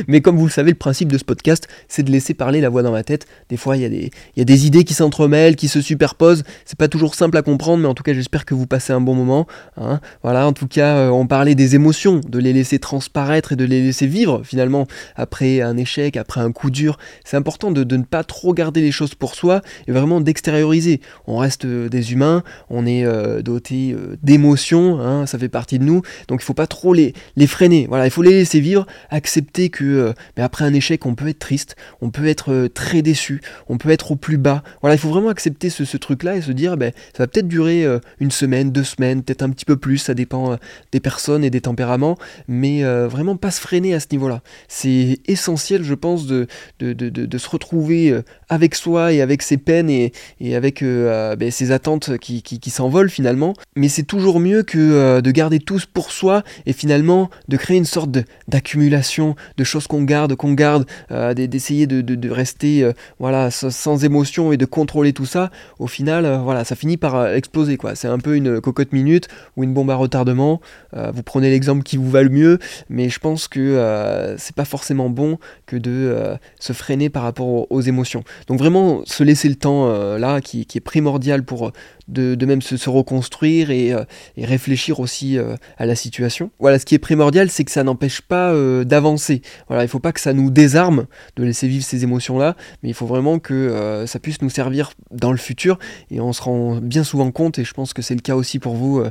Mais 0.07 0.21
comme 0.21 0.37
vous 0.37 0.47
le 0.47 0.53
savez, 0.53 0.71
le 0.71 0.77
principe 0.77 1.11
de 1.11 1.19
ce 1.19 1.25
podcast, 1.25 1.67
c'est 1.89 2.05
de 2.05 2.11
laisser 2.11 2.35
parler 2.35 2.61
la 2.61 2.69
voix 2.69 2.83
dans 2.83 2.93
ma 2.93 3.03
tête. 3.03 3.27
Des 3.49 3.57
fois, 3.57 3.77
il 3.77 3.83
y, 3.83 3.87
a 3.87 3.89
des, 3.89 4.11
y 4.37 4.41
a 4.41 4.45
des 4.45 4.67
idées 4.67 4.85
qui 4.85 4.95
s'entremêlent, 4.95 5.57
qui 5.57 5.67
se 5.67 5.81
superposent. 5.81 6.45
C'est 6.65 6.79
pas 6.79 6.89
toujours 6.89 7.17
simple 7.17 7.37
à 7.37 7.43
comprendre, 7.43 7.83
mais 7.83 7.89
en 7.89 7.95
tout 7.95 8.05
cas, 8.05 8.15
j'espère 8.15 8.45
que 8.45 8.55
vous 8.55 8.67
passez 8.67 8.93
un 8.93 9.01
bon 9.01 9.15
moment. 9.15 9.49
Hein. 9.77 10.01
Voilà, 10.23 10.47
en 10.47 10.53
tout 10.53 10.69
cas, 10.69 11.11
on 11.11 11.27
parlait 11.27 11.57
des 11.57 11.75
émotions, 11.75 12.21
de 12.27 12.39
les 12.39 12.53
laisser 12.53 12.79
transparaître 12.79 13.53
et 13.53 13.57
de 13.57 13.65
les 13.65 13.83
laisser 13.83 14.07
vivre 14.13 14.43
finalement 14.45 14.87
après 15.17 15.61
un 15.61 15.77
échec, 15.77 16.17
après 16.17 16.41
un 16.41 16.53
coup 16.53 16.71
dur. 16.71 16.99
C'est 17.25 17.37
important 17.37 17.71
de, 17.71 17.85
ne 17.97 18.03
pas 18.05 18.25
trop 18.25 18.55
garder 18.55 18.81
les 18.81 18.93
choses 18.93 19.15
pour 19.15 19.35
soi 19.35 19.63
et 19.87 19.93
vraiment 19.93 20.21
d'extérioriser. 20.21 21.01
On 21.27 21.39
reste 21.39 21.65
euh, 21.65 21.89
des 21.89 22.13
humains, 22.13 22.43
on 22.71 22.87
est 22.87 23.05
euh, 23.05 23.43
doté 23.43 23.93
euh, 23.93 24.17
d'émotions, 24.23 25.01
hein, 25.01 25.27
ça 25.27 25.39
fait 25.39 25.49
partie 25.49 25.79
de 25.79 25.85
nous, 25.85 26.03
donc 26.29 26.43
il 26.43 26.45
faut 26.45 26.55
pas 26.55 26.67
trop 26.67 26.95
les, 26.95 27.15
les 27.37 27.47
freiner. 27.47 27.87
Voilà, 27.89 28.07
il 28.07 28.11
faut 28.11 28.23
les 28.23 28.31
laisser 28.31 28.61
vivre, 28.61 28.87
accepter 29.11 29.71
que 29.71 30.13
mais 30.37 30.43
après 30.43 30.65
un 30.65 30.75
échec, 30.75 31.07
on 31.07 31.15
peut 31.15 31.29
être 31.29 31.39
triste, 31.39 31.77
on 32.01 32.11
peut 32.11 32.27
être 32.27 32.69
très 32.69 33.03
déçu, 33.03 33.41
on 33.69 33.79
peut 33.79 33.91
être 33.91 34.13
au 34.13 34.17
plus 34.17 34.39
bas. 34.39 34.63
Voilà, 34.81 34.95
il 34.95 34.99
faut 34.99 35.09
vraiment 35.09 35.29
accepter 35.29 35.71
ce, 35.71 35.97
truc-là 35.97 36.37
et 36.37 36.43
se 36.43 36.53
dire, 36.53 36.77
ben, 36.77 36.93
ça 37.17 37.23
va 37.23 37.27
peut-être 37.27 37.49
durer 37.49 37.87
une 38.21 38.31
semaine, 38.31 38.73
deux 38.73 38.85
semaines, 38.85 39.23
peut-être 39.23 39.43
un 39.43 39.51
petit 39.51 39.65
peu 39.65 39.77
plus, 39.77 39.99
ça 39.99 40.15
dépend 40.15 40.59
des 40.91 41.01
personnes 41.01 41.45
et 41.45 41.51
des 41.51 41.61
tempéraments, 41.61 42.17
mais 42.49 42.83
vraiment 43.07 43.37
pas 43.37 43.51
se 43.51 43.61
freiner 43.61 43.95
à 43.95 44.01
niveau-là. 44.11 44.43
C'est 44.69 45.21
essentiel, 45.27 45.83
je 45.85 45.95
pense, 45.95 46.27
de, 46.27 46.47
se 46.81 47.49
retrouver 47.49 48.11
euh, 48.11 48.23
avec 48.53 48.75
soi 48.75 49.13
et 49.13 49.21
avec 49.21 49.43
ses 49.43 49.57
peines 49.57 49.91
et, 49.91 50.13
et 50.41 50.55
avec 50.55 50.83
euh, 50.83 51.37
ben, 51.37 51.51
ses 51.51 51.73
attentes 51.73 52.19
qui, 52.19 52.43
qui, 52.43 52.71
s'envolent 52.71 53.11
finalement. 53.11 53.55
Mais 53.77 53.89
c'est 53.89 54.03
toujours 54.03 54.41
mieux 54.41 54.63
que 54.63 54.79
euh, 54.79 55.21
de 55.21 55.31
garder 55.31 55.59
tous 55.59 55.87
pour 55.87 56.11
soi 56.11 56.43
et 56.67 56.73
finalement 56.73 57.31
de 57.49 57.57
créer 57.57 57.77
une 57.77 57.85
sorte 57.85 58.11
d'accumulation 58.49 59.37
de, 59.57 59.65
choses 59.65 59.87
qu'on 59.87 60.03
garde, 60.03 60.35
qu'on 60.35 60.53
garde, 60.53 60.87
d'essayer 61.35 61.87
de, 61.87 62.31
rester 62.31 62.89
voilà, 63.19 63.51
sans, 63.51 64.05
émotion 64.05 64.53
et 64.53 64.57
de 64.57 64.65
contrôler 64.65 65.13
tout 65.13 65.27
ça. 65.27 65.51
Au 65.79 65.87
final, 65.87 66.41
voilà, 66.45 66.65
ça 66.65 66.75
finit 66.75 66.97
par 66.97 67.29
exploser. 67.29 67.79
C'est 67.95 68.09
un 68.09 68.19
peu 68.19 68.37
une 68.37 68.61
cocotte 68.61 68.93
minute 68.93 69.29
ou 69.57 69.65
une 69.65 69.73
bombe 69.73 69.91
à 69.91 69.95
retardement. 69.95 70.61
vous 70.93 71.23
prenez 71.23 71.51
l'exemple 71.51 71.83
qui 71.83 71.97
vous 71.97 72.11
va 72.11 72.23
le 72.23 72.31
mieux, 72.31 72.59
mais 72.89 73.09
je 73.09 73.19
pense 73.19 73.49
que 73.49 73.61
euh, 73.61 74.37
c'est 74.39 74.55
pas 74.55 74.65
forcément 74.65 75.09
bon 75.09 75.39
que 75.67 75.77
de 75.77 75.91
euh, 75.91 76.37
se 76.59 76.73
freiner 76.73 77.11
par 77.11 77.23
rapport 77.23 77.71
aux, 77.71 77.81
émotions. 77.81 78.25
Donc 78.47 78.59
vraiment 78.59 79.03
se 79.05 79.23
laisser 79.23 79.49
le 79.49 79.55
temps 79.55 79.89
euh, 79.89 80.19
là 80.19 80.41
qui, 80.41 80.61
est 80.61 80.81
primordial 80.81 81.45
pour 81.45 81.73
de, 82.09 82.47
même 82.47 82.63
se, 82.63 82.91
reconstruire 82.91 83.71
et, 83.71 83.95
réfléchir 84.37 85.01
aussi 85.01 85.39
à 85.79 85.87
la 85.87 85.95
situation. 85.95 86.51
Voilà, 86.59 86.79
ce 86.79 86.85
qui 86.85 86.95
est 86.95 86.99
primordial, 86.99 87.51
c'est 87.51 87.65
que 87.65 87.71
ça 87.71 87.85
n'empêche 87.85 88.21
pas 88.21 88.53
d'avancer. 88.85 89.41
Voilà, 89.69 89.85
il 89.85 89.89
faut 89.89 90.01
pas 90.01 90.13
que 90.13 90.21
ça 90.21 90.33
nous 90.33 90.51
désarme 90.51 91.07
de 91.37 91.45
laisser 91.45 91.69
vivre 91.69 91.85
ces 91.85 92.03
émotions-là, 92.03 92.57
mais 92.83 92.91
il 92.91 92.95
faut 92.95 93.07
vraiment 93.07 93.39
que 93.39 94.05
ça 94.07 94.19
puisse 94.19 94.43
nous 94.43 94.51
servir 94.51 94.93
dans 95.11 95.31
le 95.31 95.39
futur 95.39 95.79
et 96.11 96.21
on 96.21 96.33
se 96.33 96.43
rend 96.43 96.77
bien 96.77 97.05
souvent 97.05 97.31
compte, 97.31 97.59
et 97.59 97.65
je 97.65 97.73
pense 97.73 97.95
que 97.95 98.03
c'est 98.03 98.15
le 98.15 98.21
cas 98.21 98.35
aussi 98.35 98.59
pour 98.59 98.75
vous 98.75 99.03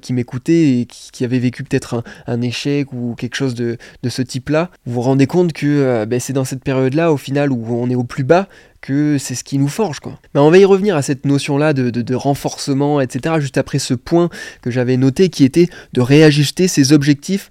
qui 0.00 0.12
m'écoutez 0.12 0.80
et 0.80 0.86
qui, 0.86 1.24
avez 1.24 1.38
vécu 1.38 1.62
peut-être 1.62 2.02
un, 2.26 2.40
échec 2.40 2.92
ou 2.92 3.14
quelque 3.16 3.34
chose 3.34 3.54
de, 3.54 3.76
ce 4.08 4.22
type-là, 4.22 4.70
vous 4.86 4.94
vous 4.94 5.00
rendez 5.02 5.26
compte 5.26 5.52
que 5.52 5.66
euh, 5.66 6.06
ben, 6.06 6.20
c'est 6.20 6.32
dans 6.32 6.44
cette 6.44 6.64
période-là, 6.64 7.12
au 7.12 7.16
final, 7.16 7.52
où 7.52 7.64
on 7.70 7.88
est 7.90 7.94
au 7.94 8.04
plus 8.04 8.24
bas, 8.24 8.48
que 8.80 9.18
c'est 9.18 9.34
ce 9.34 9.44
qui 9.44 9.58
nous 9.58 9.68
forge. 9.68 10.00
Quoi. 10.00 10.18
Mais 10.34 10.40
on 10.40 10.50
va 10.50 10.58
y 10.58 10.64
revenir 10.64 10.96
à 10.96 11.02
cette 11.02 11.26
notion-là 11.26 11.72
de, 11.72 11.90
de, 11.90 12.14
renforcement, 12.14 13.00
etc., 13.00 13.36
juste 13.38 13.58
après 13.58 13.78
ce 13.78 13.94
point 13.94 14.30
que 14.62 14.70
j'avais 14.70 14.96
noté, 14.96 15.28
qui 15.28 15.44
était 15.44 15.68
de 15.92 16.00
réajuster 16.00 16.68
ses 16.68 16.92
objectifs 16.92 17.50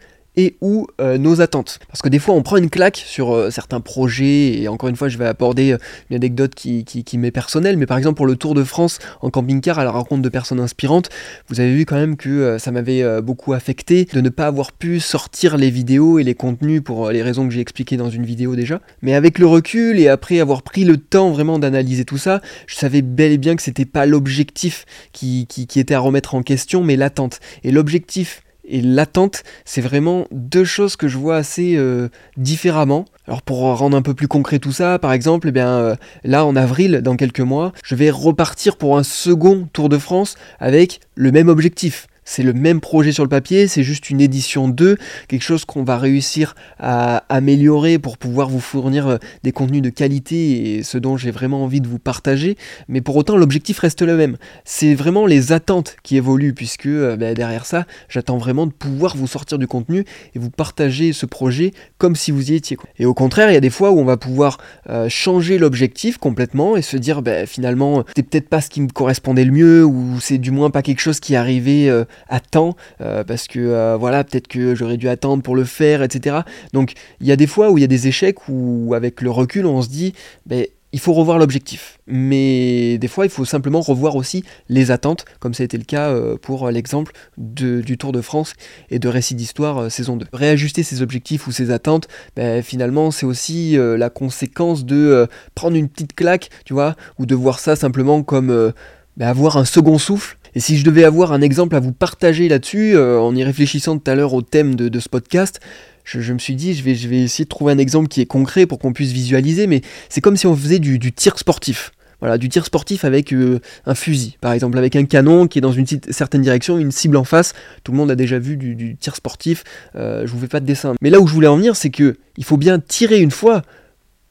ou 0.61 0.87
euh, 1.01 1.17
nos 1.17 1.41
attentes. 1.41 1.79
Parce 1.87 2.01
que 2.01 2.09
des 2.09 2.19
fois 2.19 2.35
on 2.35 2.43
prend 2.43 2.57
une 2.57 2.69
claque 2.69 2.97
sur 2.97 3.33
euh, 3.33 3.49
certains 3.49 3.79
projets, 3.79 4.61
et 4.61 4.67
encore 4.67 4.89
une 4.89 4.95
fois 4.95 5.09
je 5.09 5.17
vais 5.17 5.25
aborder 5.25 5.73
euh, 5.73 5.77
une 6.09 6.17
anecdote 6.17 6.55
qui, 6.55 6.83
qui, 6.83 7.17
m'est 7.17 7.31
personnelle, 7.31 7.77
mais 7.77 7.85
par 7.85 7.97
exemple 7.97 8.17
pour 8.17 8.27
le 8.27 8.35
Tour 8.35 8.53
de 8.53 8.63
France 8.63 8.99
en 9.21 9.29
camping-car 9.29 9.79
à 9.79 9.83
la 9.83 9.91
rencontre 9.91 10.21
de 10.21 10.29
personnes 10.29 10.59
inspirantes, 10.59 11.09
vous 11.47 11.59
avez 11.59 11.73
vu 11.73 11.85
quand 11.85 11.95
même 11.95 12.15
que 12.15 12.57
ça 12.59 12.71
m'avait 12.71 13.21
beaucoup 13.21 13.53
affecté 13.53 14.05
de 14.05 14.21
ne 14.21 14.29
pas 14.29 14.47
avoir 14.47 14.71
pu 14.71 14.99
sortir 14.99 15.57
les 15.57 15.69
vidéos 15.69 16.19
et 16.19 16.23
les 16.23 16.35
contenus 16.35 16.81
pour 16.83 17.09
les 17.09 17.21
raisons 17.21 17.47
que 17.47 17.53
j'ai 17.53 17.59
expliquées 17.59 17.97
dans 17.97 18.09
une 18.09 18.25
vidéo 18.25 18.55
déjà. 18.55 18.81
Mais 19.01 19.15
avec 19.15 19.39
le 19.39 19.47
recul 19.47 19.99
et 19.99 20.07
après 20.07 20.39
avoir 20.39 20.61
pris 20.61 20.85
le 20.85 20.97
temps 20.97 21.31
vraiment 21.31 21.59
d'analyser 21.59 22.05
tout 22.05 22.17
ça, 22.17 22.41
je 22.67 22.75
savais 22.75 23.01
bel 23.01 23.31
et 23.31 23.37
bien 23.37 23.55
que 23.55 23.61
c'était 23.61 23.85
pas 23.85 24.05
l'objectif 24.05 24.85
qui, 25.11 25.47
qui 25.47 25.79
était 25.79 25.95
à 25.95 25.99
remettre 25.99 26.35
en 26.35 26.43
question, 26.43 26.83
mais 26.83 26.95
l'attente. 26.95 27.39
Et 27.63 27.71
l'objectif 27.71 28.43
et 28.69 28.81
l'attente, 28.81 29.43
c'est 29.65 29.81
vraiment 29.81 30.27
deux 30.31 30.63
choses 30.63 30.95
que 30.95 31.07
je 31.07 31.17
vois 31.17 31.35
assez 31.35 31.75
euh, 31.75 32.09
différemment. 32.37 33.05
Alors 33.27 33.41
pour 33.41 33.59
rendre 33.59 33.97
un 33.97 34.01
peu 34.01 34.13
plus 34.13 34.27
concret 34.27 34.59
tout 34.59 34.71
ça, 34.71 34.99
par 34.99 35.11
exemple, 35.11 35.49
eh 35.49 35.51
bien, 35.51 35.69
euh, 35.69 35.95
là 36.23 36.45
en 36.45 36.55
avril, 36.55 37.01
dans 37.03 37.15
quelques 37.15 37.39
mois, 37.39 37.73
je 37.83 37.95
vais 37.95 38.09
repartir 38.09 38.77
pour 38.77 38.97
un 38.97 39.03
second 39.03 39.67
Tour 39.73 39.89
de 39.89 39.97
France 39.97 40.35
avec 40.59 40.99
le 41.15 41.31
même 41.31 41.49
objectif 41.49 42.07
c'est 42.29 42.43
le 42.43 42.53
même 42.53 42.79
projet 42.79 43.11
sur 43.11 43.23
le 43.23 43.29
papier, 43.29 43.67
c'est 43.67 43.81
juste 43.81 44.11
une 44.11 44.21
édition 44.21 44.67
2, 44.69 44.97
quelque 45.27 45.41
chose 45.41 45.65
qu'on 45.65 45.83
va 45.83 45.97
réussir 45.97 46.53
à 46.77 47.23
améliorer 47.27 47.97
pour 47.97 48.19
pouvoir 48.19 48.49
vous 48.49 48.59
fournir 48.59 49.07
euh, 49.07 49.17
des 49.41 49.51
contenus 49.51 49.81
de 49.81 49.89
qualité 49.89 50.75
et 50.75 50.83
ce 50.83 50.99
dont 50.99 51.17
j'ai 51.17 51.31
vraiment 51.31 51.63
envie 51.63 51.81
de 51.81 51.87
vous 51.87 51.97
partager. 51.97 52.55
Mais 52.87 53.01
pour 53.01 53.15
autant, 53.15 53.35
l'objectif 53.35 53.79
reste 53.79 54.03
le 54.03 54.15
même. 54.15 54.37
C'est 54.63 54.93
vraiment 54.93 55.25
les 55.25 55.53
attentes 55.53 55.95
qui 56.03 56.17
évoluent, 56.17 56.53
puisque 56.53 56.85
euh, 56.85 57.17
bah, 57.17 57.33
derrière 57.33 57.65
ça, 57.65 57.87
j'attends 58.09 58.37
vraiment 58.37 58.67
de 58.67 58.73
pouvoir 58.73 59.17
vous 59.17 59.25
sortir 59.25 59.57
du 59.57 59.65
contenu 59.65 60.05
et 60.35 60.39
vous 60.39 60.51
partager 60.51 61.13
ce 61.13 61.25
projet 61.25 61.71
comme 61.97 62.15
si 62.15 62.29
vous 62.29 62.51
y 62.51 62.53
étiez. 62.53 62.77
Et 62.99 63.07
au 63.07 63.15
contraire, 63.15 63.49
il 63.49 63.55
y 63.55 63.57
a 63.57 63.61
des 63.61 63.71
fois 63.71 63.89
où 63.89 63.97
on 63.97 64.05
va 64.05 64.17
pouvoir 64.17 64.59
euh, 64.87 65.09
changer 65.09 65.57
l'objectif 65.57 66.19
complètement 66.19 66.77
et 66.77 66.83
se 66.83 66.95
dire 66.95 67.23
bah, 67.23 67.47
finalement, 67.47 68.03
c'est 68.15 68.21
peut-être 68.21 68.49
pas 68.49 68.61
ce 68.61 68.69
qui 68.69 68.81
me 68.81 68.89
correspondait 68.89 69.45
le 69.45 69.51
mieux, 69.51 69.83
ou 69.83 70.19
c'est 70.19 70.37
du 70.37 70.51
moins 70.51 70.69
pas 70.69 70.83
quelque 70.83 71.01
chose 71.01 71.19
qui 71.19 71.35
arrivait 71.35 71.89
à 72.27 72.39
temps, 72.39 72.75
euh, 73.01 73.23
parce 73.23 73.47
que 73.47 73.59
euh, 73.59 73.97
voilà, 73.97 74.23
peut-être 74.23 74.47
que 74.47 74.75
j'aurais 74.75 74.97
dû 74.97 75.09
attendre 75.09 75.43
pour 75.43 75.55
le 75.55 75.63
faire, 75.63 76.03
etc. 76.03 76.37
Donc 76.73 76.93
il 77.21 77.27
y 77.27 77.31
a 77.31 77.35
des 77.35 77.47
fois 77.47 77.71
où 77.71 77.77
il 77.77 77.81
y 77.81 77.83
a 77.83 77.87
des 77.87 78.07
échecs 78.07 78.47
où 78.47 78.93
avec 78.93 79.21
le 79.21 79.31
recul 79.31 79.65
on 79.65 79.81
se 79.81 79.89
dit, 79.89 80.13
ben, 80.45 80.65
il 80.91 80.99
faut 80.99 81.13
revoir 81.13 81.37
l'objectif. 81.37 81.99
Mais 82.07 82.97
des 82.97 83.07
fois, 83.07 83.25
il 83.25 83.29
faut 83.29 83.45
simplement 83.45 83.79
revoir 83.79 84.15
aussi 84.15 84.43
les 84.69 84.89
attentes, 84.89 85.25
comme 85.39 85.53
ça 85.53 85.61
a 85.61 85.65
été 85.65 85.77
le 85.77 85.83
cas 85.83 86.09
euh, 86.09 86.35
pour 86.35 86.71
l'exemple 86.71 87.11
du 87.37 87.97
Tour 87.99 88.11
de 88.11 88.21
France 88.21 88.53
et 88.89 88.97
de 88.97 89.07
Récit 89.07 89.35
d'Histoire 89.35 89.91
saison 89.91 90.17
2. 90.17 90.25
Réajuster 90.33 90.81
ses 90.81 91.03
objectifs 91.03 91.45
ou 91.45 91.51
ses 91.51 91.69
attentes, 91.69 92.07
ben, 92.35 92.63
finalement, 92.63 93.11
c'est 93.11 93.27
aussi 93.27 93.77
la 93.77 94.09
conséquence 94.09 94.83
de 94.83 95.27
prendre 95.53 95.75
une 95.75 95.89
petite 95.89 96.15
claque, 96.15 96.49
tu 96.65 96.73
vois, 96.73 96.95
ou 97.19 97.27
de 97.27 97.35
voir 97.35 97.59
ça 97.59 97.75
simplement 97.75 98.23
comme 98.23 98.73
ben, 99.17 99.27
avoir 99.27 99.57
un 99.57 99.65
second 99.65 99.99
souffle 99.99 100.38
et 100.55 100.59
si 100.59 100.77
je 100.77 100.83
devais 100.83 101.03
avoir 101.03 101.31
un 101.33 101.41
exemple 101.41 101.75
à 101.75 101.79
vous 101.79 101.91
partager 101.91 102.49
là-dessus, 102.49 102.95
euh, 102.95 103.19
en 103.19 103.35
y 103.35 103.43
réfléchissant 103.43 103.97
tout 103.97 104.09
à 104.09 104.15
l'heure 104.15 104.33
au 104.33 104.41
thème 104.41 104.75
de, 104.75 104.99
ce 104.99 105.09
podcast, 105.09 105.59
je, 106.03 106.33
me 106.33 106.39
suis 106.39 106.55
dit, 106.55 106.73
je 106.73 106.83
vais, 106.83 107.21
essayer 107.21 107.45
de 107.45 107.49
trouver 107.49 107.71
un 107.71 107.77
exemple 107.77 108.07
qui 108.07 108.21
est 108.21 108.25
concret 108.25 108.65
pour 108.65 108.79
qu'on 108.79 108.93
puisse 108.93 109.11
visualiser, 109.11 109.67
mais 109.67 109.81
c'est 110.09 110.21
comme 110.21 110.37
si 110.37 110.47
on 110.47 110.55
faisait 110.55 110.79
du, 110.79 110.99
tir 111.11 111.37
sportif. 111.37 111.91
Voilà, 112.19 112.37
du 112.37 112.49
tir 112.49 112.65
sportif 112.65 113.05
avec 113.05 113.31
euh, 113.31 113.61
un 113.85 113.95
fusil, 113.95 114.35
par 114.41 114.51
exemple, 114.51 114.77
avec 114.77 114.97
un 114.97 115.05
canon 115.05 115.47
qui 115.47 115.59
est 115.59 115.61
dans 115.61 115.71
une 115.71 115.85
certaine 115.87 116.41
direction, 116.41 116.77
une 116.77 116.91
cible 116.91 117.15
en 117.15 117.23
face. 117.23 117.53
Tout 117.85 117.93
le 117.93 117.97
monde 117.97 118.11
a 118.11 118.15
déjà 118.15 118.39
vu 118.39 118.57
du, 118.57 118.97
tir 118.97 119.15
sportif, 119.15 119.63
euh, 119.95 120.27
je 120.27 120.31
vous 120.33 120.39
fais 120.39 120.49
pas 120.49 120.59
de 120.59 120.65
dessin. 120.65 120.95
Mais 121.01 121.11
là 121.11 121.21
où 121.21 121.27
je 121.27 121.33
voulais 121.33 121.47
en 121.47 121.55
venir, 121.55 121.77
c'est 121.77 121.91
que 121.91 122.17
il 122.35 122.43
faut 122.43 122.57
bien 122.57 122.79
tirer 122.79 123.21
une 123.21 123.31
fois 123.31 123.61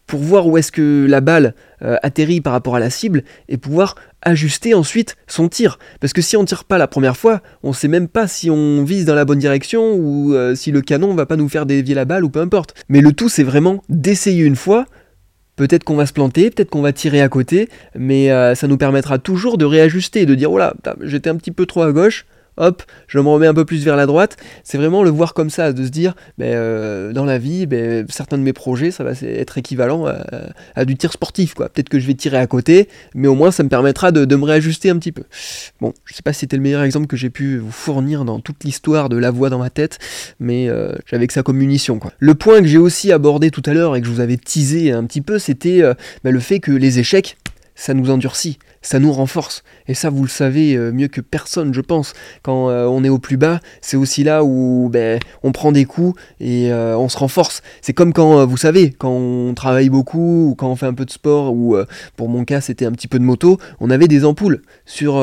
pour 0.08 0.20
voir 0.20 0.48
où 0.48 0.58
est-ce 0.58 0.72
que 0.72 1.06
la 1.08 1.20
balle 1.20 1.54
atterrit 1.80 2.40
par 2.40 2.52
rapport 2.52 2.74
à 2.74 2.80
la 2.80 2.90
cible 2.90 3.22
et 3.48 3.56
pouvoir 3.56 3.94
ajuster 4.22 4.74
ensuite 4.74 5.16
son 5.26 5.48
tir. 5.48 5.78
Parce 6.00 6.12
que 6.12 6.22
si 6.22 6.36
on 6.36 6.44
tire 6.44 6.64
pas 6.64 6.78
la 6.78 6.86
première 6.86 7.16
fois, 7.16 7.40
on 7.62 7.72
sait 7.72 7.88
même 7.88 8.08
pas 8.08 8.26
si 8.26 8.50
on 8.50 8.82
vise 8.84 9.04
dans 9.04 9.14
la 9.14 9.24
bonne 9.24 9.38
direction 9.38 9.94
ou 9.94 10.34
euh, 10.34 10.54
si 10.54 10.72
le 10.72 10.80
canon 10.80 11.14
va 11.14 11.26
pas 11.26 11.36
nous 11.36 11.48
faire 11.48 11.66
dévier 11.66 11.94
la 11.94 12.04
balle 12.04 12.24
ou 12.24 12.30
peu 12.30 12.40
importe. 12.40 12.74
Mais 12.88 13.00
le 13.00 13.12
tout 13.12 13.28
c'est 13.28 13.44
vraiment 13.44 13.82
d'essayer 13.88 14.44
une 14.44 14.56
fois. 14.56 14.86
Peut-être 15.56 15.82
qu'on 15.82 15.96
va 15.96 16.06
se 16.06 16.12
planter, 16.12 16.50
peut-être 16.50 16.70
qu'on 16.70 16.82
va 16.82 16.92
tirer 16.92 17.20
à 17.20 17.28
côté, 17.28 17.68
mais 17.96 18.30
euh, 18.30 18.54
ça 18.54 18.68
nous 18.68 18.76
permettra 18.76 19.18
toujours 19.18 19.58
de 19.58 19.64
réajuster, 19.64 20.24
de 20.24 20.36
dire 20.36 20.52
oh 20.52 20.58
là, 20.58 20.74
j'étais 21.02 21.30
un 21.30 21.36
petit 21.36 21.50
peu 21.50 21.66
trop 21.66 21.82
à 21.82 21.90
gauche, 21.90 22.26
hop, 22.58 22.82
je 23.06 23.18
me 23.18 23.28
remets 23.28 23.46
un 23.46 23.54
peu 23.54 23.64
plus 23.64 23.84
vers 23.84 23.96
la 23.96 24.06
droite. 24.06 24.36
C'est 24.64 24.78
vraiment 24.78 25.02
le 25.02 25.10
voir 25.10 25.34
comme 25.34 25.50
ça, 25.50 25.72
de 25.72 25.84
se 25.84 25.90
dire, 25.90 26.14
ben, 26.36 26.52
euh, 26.54 27.12
dans 27.12 27.24
la 27.24 27.38
vie, 27.38 27.66
ben, 27.66 28.06
certains 28.08 28.38
de 28.38 28.42
mes 28.42 28.52
projets, 28.52 28.90
ça 28.90 29.04
va 29.04 29.12
être 29.22 29.58
équivalent 29.58 30.06
à, 30.74 30.84
du 30.84 30.96
tir 30.96 31.12
sportif. 31.12 31.54
quoi. 31.54 31.68
Peut-être 31.68 31.88
que 31.88 31.98
je 31.98 32.06
vais 32.06 32.14
tirer 32.14 32.38
à 32.38 32.46
côté, 32.46 32.88
mais 33.14 33.28
au 33.28 33.34
moins 33.34 33.50
ça 33.50 33.62
me 33.62 33.68
permettra 33.68 34.12
de, 34.12 34.36
me 34.36 34.44
réajuster 34.44 34.90
un 34.90 34.98
petit 34.98 35.12
peu. 35.12 35.24
Bon, 35.80 35.92
je 36.04 36.14
sais 36.14 36.22
pas 36.22 36.32
si 36.32 36.40
c'était 36.40 36.56
le 36.56 36.62
meilleur 36.62 36.82
exemple 36.82 37.06
que 37.06 37.16
j'ai 37.16 37.30
pu 37.30 37.58
vous 37.58 37.72
fournir 37.72 38.24
dans 38.24 38.40
toute 38.40 38.64
l'histoire 38.64 39.08
de 39.08 39.16
la 39.16 39.30
voix 39.30 39.50
dans 39.50 39.58
ma 39.58 39.70
tête, 39.70 39.98
mais 40.38 40.68
euh, 40.68 40.92
j'avais 41.06 41.26
que 41.26 41.32
ça 41.32 41.42
comme 41.42 41.56
munition. 41.56 41.98
Quoi. 41.98 42.12
Le 42.18 42.34
point 42.34 42.60
que 42.60 42.66
j'ai 42.66 42.78
aussi 42.78 43.12
abordé 43.12 43.50
tout 43.50 43.62
à 43.66 43.74
l'heure 43.74 43.96
et 43.96 44.00
que 44.00 44.06
je 44.06 44.12
vous 44.12 44.20
avais 44.20 44.36
teasé 44.36 44.92
un 44.92 45.04
petit 45.04 45.20
peu, 45.20 45.38
c'était 45.38 45.82
euh, 45.82 45.94
ben, 46.24 46.32
le 46.32 46.40
fait 46.40 46.60
que 46.60 46.72
les 46.72 46.98
échecs, 46.98 47.36
ça 47.74 47.94
nous 47.94 48.10
endurcit, 48.10 48.58
ça 48.82 48.98
nous 48.98 49.12
renforce. 49.12 49.62
Et 49.86 49.94
ça, 49.94 50.10
vous 50.10 50.22
le 50.22 50.28
savez 50.28 50.74
euh, 50.74 50.92
mieux 50.92 51.08
que 51.08 51.20
personne, 51.20 51.74
je 51.74 51.80
pense. 51.80 52.12
Quand 52.42 52.70
euh, 52.70 52.86
on 52.86 53.04
est 53.04 53.08
au 53.08 53.18
plus 53.18 53.36
bas, 53.36 53.60
c'est 53.80 53.96
aussi 53.96 54.24
là 54.24 54.44
où 54.44 54.88
ben, 54.92 55.18
on 55.42 55.52
prend 55.52 55.72
des 55.72 55.84
coups 55.84 56.20
et 56.40 56.72
euh, 56.72 56.96
on 56.96 57.08
se 57.08 57.18
renforce. 57.18 57.62
C'est 57.80 57.92
comme 57.92 58.12
quand, 58.12 58.46
vous 58.46 58.56
savez, 58.56 58.90
quand 58.90 59.10
on 59.10 59.54
travaille 59.54 59.88
beaucoup 59.88 60.50
ou 60.50 60.54
quand 60.54 60.70
on 60.70 60.76
fait 60.76 60.86
un 60.86 60.94
peu 60.94 61.04
de 61.04 61.10
sport, 61.10 61.52
ou 61.52 61.76
pour 62.16 62.28
mon 62.28 62.44
cas, 62.44 62.60
c'était 62.60 62.86
un 62.86 62.92
petit 62.92 63.08
peu 63.08 63.18
de 63.18 63.24
moto, 63.24 63.58
on 63.80 63.90
avait 63.90 64.08
des 64.08 64.24
ampoules 64.24 64.62
sur, 64.84 65.14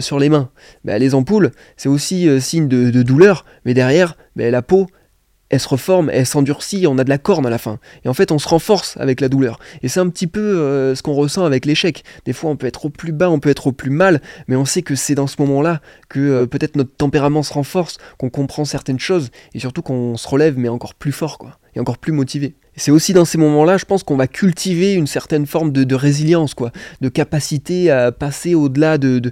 sur 0.00 0.18
les 0.18 0.28
mains. 0.28 0.50
Ben, 0.84 0.98
les 0.98 1.14
ampoules, 1.14 1.50
c'est 1.76 1.88
aussi 1.88 2.28
signe 2.40 2.68
de, 2.68 3.02
douleur, 3.02 3.44
mais 3.64 3.74
derrière, 3.74 4.16
ben, 4.36 4.50
la 4.50 4.62
peau, 4.62 4.86
elle 5.52 5.60
se 5.60 5.68
reforme, 5.68 6.10
elle 6.10 6.26
s'endurcit, 6.26 6.86
on 6.88 6.98
a 6.98 7.04
de 7.04 7.10
la 7.10 7.18
corne 7.18 7.46
à 7.46 7.50
la 7.50 7.58
fin. 7.58 7.78
Et 8.04 8.08
en 8.08 8.14
fait, 8.14 8.32
on 8.32 8.38
se 8.38 8.48
renforce 8.48 8.96
avec 8.96 9.20
la 9.20 9.28
douleur. 9.28 9.58
Et 9.82 9.88
c'est 9.88 10.00
un 10.00 10.08
petit 10.08 10.26
peu 10.26 10.40
euh, 10.40 10.94
ce 10.94 11.02
qu'on 11.02 11.12
ressent 11.12 11.44
avec 11.44 11.66
l'échec. 11.66 12.04
Des 12.24 12.32
fois, 12.32 12.50
on 12.50 12.56
peut 12.56 12.66
être 12.66 12.86
au 12.86 12.88
plus 12.88 13.12
bas, 13.12 13.30
on 13.30 13.38
peut 13.38 13.50
être 13.50 13.66
au 13.66 13.72
plus 13.72 13.90
mal, 13.90 14.22
mais 14.48 14.56
on 14.56 14.64
sait 14.64 14.80
que 14.80 14.94
c'est 14.94 15.14
dans 15.14 15.26
ce 15.26 15.36
moment-là 15.40 15.82
que 16.08 16.20
euh, 16.20 16.46
peut-être 16.46 16.74
notre 16.76 16.96
tempérament 16.96 17.42
se 17.42 17.52
renforce, 17.52 17.98
qu'on 18.18 18.30
comprend 18.30 18.64
certaines 18.64 18.98
choses, 18.98 19.30
et 19.52 19.60
surtout 19.60 19.82
qu'on 19.82 20.16
se 20.16 20.26
relève, 20.26 20.56
mais 20.56 20.70
encore 20.70 20.94
plus 20.94 21.12
fort, 21.12 21.36
quoi, 21.36 21.58
et 21.76 21.80
encore 21.80 21.98
plus 21.98 22.12
motivé 22.12 22.54
c'est 22.76 22.90
aussi 22.90 23.12
dans 23.12 23.24
ces 23.24 23.38
moments-là, 23.38 23.76
je 23.76 23.84
pense 23.84 24.02
qu'on 24.02 24.16
va 24.16 24.26
cultiver 24.26 24.94
une 24.94 25.06
certaine 25.06 25.46
forme 25.46 25.72
de, 25.72 25.94
résilience, 25.94 26.54
quoi, 26.54 26.72
de 27.00 27.08
capacité 27.08 27.90
à 27.90 28.12
passer 28.12 28.54
au-delà 28.54 28.96
de, 28.98 29.30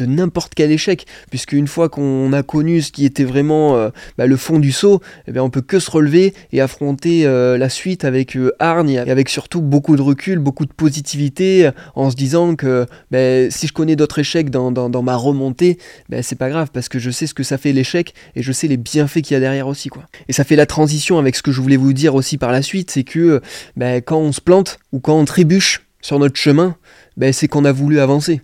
n'importe 0.00 0.54
quel 0.54 0.72
échec, 0.72 1.06
puisque 1.30 1.52
une 1.52 1.68
fois 1.68 1.88
qu'on 1.88 2.32
a 2.32 2.42
connu 2.42 2.82
ce 2.82 2.90
qui 2.90 3.04
était 3.04 3.24
vraiment 3.24 3.76
euh, 3.76 3.90
bah, 4.18 4.26
le 4.26 4.36
fond 4.36 4.58
du 4.58 4.72
saut, 4.72 5.00
eh 5.28 5.32
bien, 5.32 5.42
on 5.42 5.50
peut 5.50 5.60
que 5.60 5.78
se 5.78 5.90
relever 5.90 6.34
et 6.52 6.60
affronter 6.60 7.24
euh, 7.24 7.56
la 7.56 7.68
suite 7.68 8.04
avec 8.04 8.36
euh, 8.36 8.52
hargne 8.58 9.02
et 9.06 9.10
avec 9.10 9.28
surtout 9.28 9.62
beaucoup 9.62 9.96
de 9.96 10.02
recul, 10.02 10.38
beaucoup 10.38 10.66
de 10.66 10.72
positivité, 10.72 11.70
en 11.94 12.10
se 12.10 12.16
disant 12.16 12.56
que 12.56 12.86
bah, 13.10 13.50
si 13.50 13.68
je 13.68 13.72
connais 13.72 13.96
d'autres 13.96 14.18
échecs 14.18 14.50
dans, 14.50 15.02
ma 15.02 15.16
remontée, 15.16 15.78
bah, 16.08 16.22
c'est 16.22 16.36
pas 16.36 16.48
grave, 16.48 16.70
parce 16.72 16.88
que 16.88 16.98
je 16.98 17.10
sais 17.10 17.26
ce 17.26 17.34
que 17.34 17.44
ça 17.44 17.58
fait 17.58 17.72
l'échec 17.72 18.12
et 18.34 18.42
je 18.42 18.52
sais 18.52 18.66
les 18.66 18.76
bienfaits 18.76 19.20
qu'il 19.20 19.34
y 19.34 19.36
a 19.36 19.40
derrière 19.40 19.68
aussi. 19.68 19.88
Quoi. 19.88 20.02
Et 20.28 20.32
ça 20.32 20.42
fait 20.42 20.56
la 20.56 20.66
transition 20.66 21.18
avec 21.18 21.36
ce 21.36 21.42
que 21.42 21.52
je 21.52 21.60
voulais 21.60 21.76
vous 21.76 21.92
dire 21.92 22.14
aussi 22.14 22.23
par 22.38 22.52
la 22.52 22.62
suite, 22.62 22.90
c'est 22.90 23.04
que 23.04 23.40
ben, 23.76 24.02
quand 24.02 24.18
on 24.18 24.32
se 24.32 24.40
plante 24.40 24.78
ou 24.92 25.00
quand 25.00 25.18
on 25.18 25.24
trébuche 25.24 25.86
sur 26.00 26.18
notre 26.18 26.36
chemin, 26.36 26.76
ben, 27.16 27.32
c'est 27.32 27.48
qu'on 27.48 27.64
a 27.64 27.72
voulu 27.72 28.00
avancer. 28.00 28.42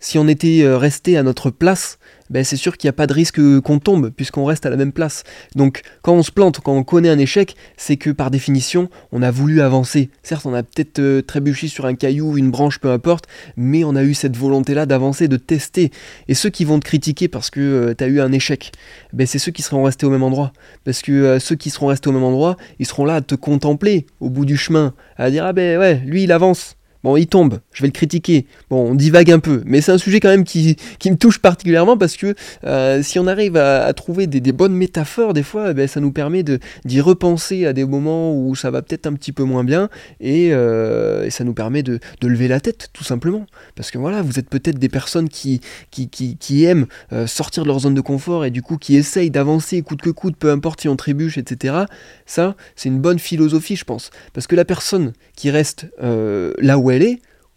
Si 0.00 0.18
on 0.18 0.28
était 0.28 0.62
euh, 0.62 0.78
resté 0.78 1.16
à 1.16 1.22
notre 1.22 1.50
place, 1.50 1.98
ben 2.32 2.44
c'est 2.44 2.56
sûr 2.56 2.76
qu'il 2.76 2.88
n'y 2.88 2.90
a 2.90 2.94
pas 2.94 3.06
de 3.06 3.12
risque 3.12 3.40
qu'on 3.60 3.78
tombe, 3.78 4.10
puisqu'on 4.10 4.44
reste 4.44 4.66
à 4.66 4.70
la 4.70 4.76
même 4.76 4.92
place. 4.92 5.22
Donc 5.54 5.82
quand 6.02 6.14
on 6.14 6.22
se 6.22 6.32
plante, 6.32 6.60
quand 6.60 6.72
on 6.72 6.82
connaît 6.82 7.10
un 7.10 7.18
échec, 7.18 7.54
c'est 7.76 7.96
que 7.96 8.10
par 8.10 8.30
définition, 8.30 8.88
on 9.12 9.22
a 9.22 9.30
voulu 9.30 9.60
avancer. 9.60 10.10
Certes, 10.22 10.46
on 10.46 10.54
a 10.54 10.62
peut-être 10.62 10.98
euh, 10.98 11.22
trébuché 11.22 11.68
sur 11.68 11.84
un 11.86 11.94
caillou, 11.94 12.38
une 12.38 12.50
branche, 12.50 12.78
peu 12.78 12.90
importe, 12.90 13.26
mais 13.56 13.84
on 13.84 13.94
a 13.94 14.02
eu 14.02 14.14
cette 14.14 14.36
volonté-là 14.36 14.86
d'avancer, 14.86 15.28
de 15.28 15.36
tester. 15.36 15.92
Et 16.26 16.34
ceux 16.34 16.50
qui 16.50 16.64
vont 16.64 16.80
te 16.80 16.86
critiquer 16.86 17.28
parce 17.28 17.50
que 17.50 17.60
euh, 17.60 17.94
tu 17.96 18.02
as 18.02 18.06
eu 18.06 18.20
un 18.20 18.32
échec, 18.32 18.72
ben 19.12 19.26
c'est 19.26 19.38
ceux 19.38 19.52
qui 19.52 19.62
seront 19.62 19.82
restés 19.82 20.06
au 20.06 20.10
même 20.10 20.22
endroit. 20.22 20.52
Parce 20.84 21.02
que 21.02 21.38
ceux 21.38 21.54
qui 21.54 21.70
seront 21.70 21.86
restés 21.86 22.08
au 22.08 22.12
même 22.12 22.24
endroit, 22.24 22.56
ils 22.78 22.86
seront 22.86 23.04
là 23.04 23.16
à 23.16 23.20
te 23.20 23.34
contempler 23.34 24.06
au 24.20 24.30
bout 24.30 24.46
du 24.46 24.56
chemin, 24.56 24.94
à 25.16 25.30
dire 25.30 25.44
ah 25.44 25.52
ben 25.52 25.78
ouais, 25.78 26.02
lui 26.06 26.24
il 26.24 26.32
avance. 26.32 26.76
Bon, 27.04 27.16
il 27.16 27.26
tombe, 27.26 27.58
je 27.72 27.82
vais 27.82 27.88
le 27.88 27.92
critiquer. 27.92 28.46
Bon, 28.70 28.92
on 28.92 28.94
divague 28.94 29.32
un 29.32 29.40
peu, 29.40 29.62
mais 29.66 29.80
c'est 29.80 29.90
un 29.90 29.98
sujet 29.98 30.20
quand 30.20 30.28
même 30.28 30.44
qui, 30.44 30.76
me 31.06 31.16
touche 31.16 31.40
particulièrement 31.40 31.96
parce 31.96 32.16
que 32.16 32.34
euh, 32.64 33.02
si 33.02 33.18
on 33.18 33.26
arrive 33.26 33.56
à, 33.56 33.92
trouver 33.92 34.28
des, 34.28 34.52
bonnes 34.52 34.74
métaphores, 34.74 35.32
des 35.32 35.42
fois, 35.42 35.70
eh 35.72 35.74
ben, 35.74 35.88
ça 35.88 35.98
nous 35.98 36.12
permet 36.12 36.44
d'y 36.84 37.00
repenser 37.00 37.66
à 37.66 37.72
des 37.72 37.84
moments 37.84 38.32
où 38.32 38.54
ça 38.54 38.70
va 38.70 38.82
peut-être 38.82 39.06
un 39.06 39.14
petit 39.14 39.32
peu 39.32 39.42
moins 39.42 39.64
bien 39.64 39.88
et, 40.20 40.54
euh, 40.54 41.28
ça 41.30 41.42
nous 41.42 41.54
permet 41.54 41.82
de, 41.82 41.98
lever 42.22 42.46
la 42.46 42.60
tête, 42.60 42.90
tout 42.92 43.02
simplement. 43.02 43.46
Parce 43.74 43.90
que 43.90 43.98
voilà, 43.98 44.22
vous 44.22 44.38
êtes 44.38 44.48
peut-être 44.48 44.78
des 44.78 44.88
personnes 44.88 45.28
qui, 45.28 45.60
qui, 45.90 46.64
aiment 46.64 46.86
euh, 47.12 47.26
sortir 47.26 47.64
de 47.64 47.68
leur 47.68 47.80
zone 47.80 47.94
de 47.94 48.00
confort 48.00 48.44
et 48.44 48.50
du 48.50 48.62
coup 48.62 48.76
qui 48.76 48.94
essayent 48.94 49.30
d'avancer 49.30 49.82
coûte 49.82 50.02
que 50.02 50.10
coûte, 50.10 50.36
peu 50.38 50.52
importe 50.52 50.82
si 50.82 50.88
on 50.88 50.94
trébuche, 50.94 51.36
etc. 51.36 51.74
Ça, 52.26 52.54
c'est 52.76 52.88
une 52.88 53.00
bonne 53.00 53.18
philosophie, 53.18 53.74
je 53.74 53.84
pense. 53.84 54.10
Parce 54.34 54.46
que 54.46 54.54
la 54.54 54.64
personne 54.64 55.12
qui 55.34 55.50
reste 55.50 55.88
là 55.98 56.78
où 56.78 56.90
elle 56.90 56.91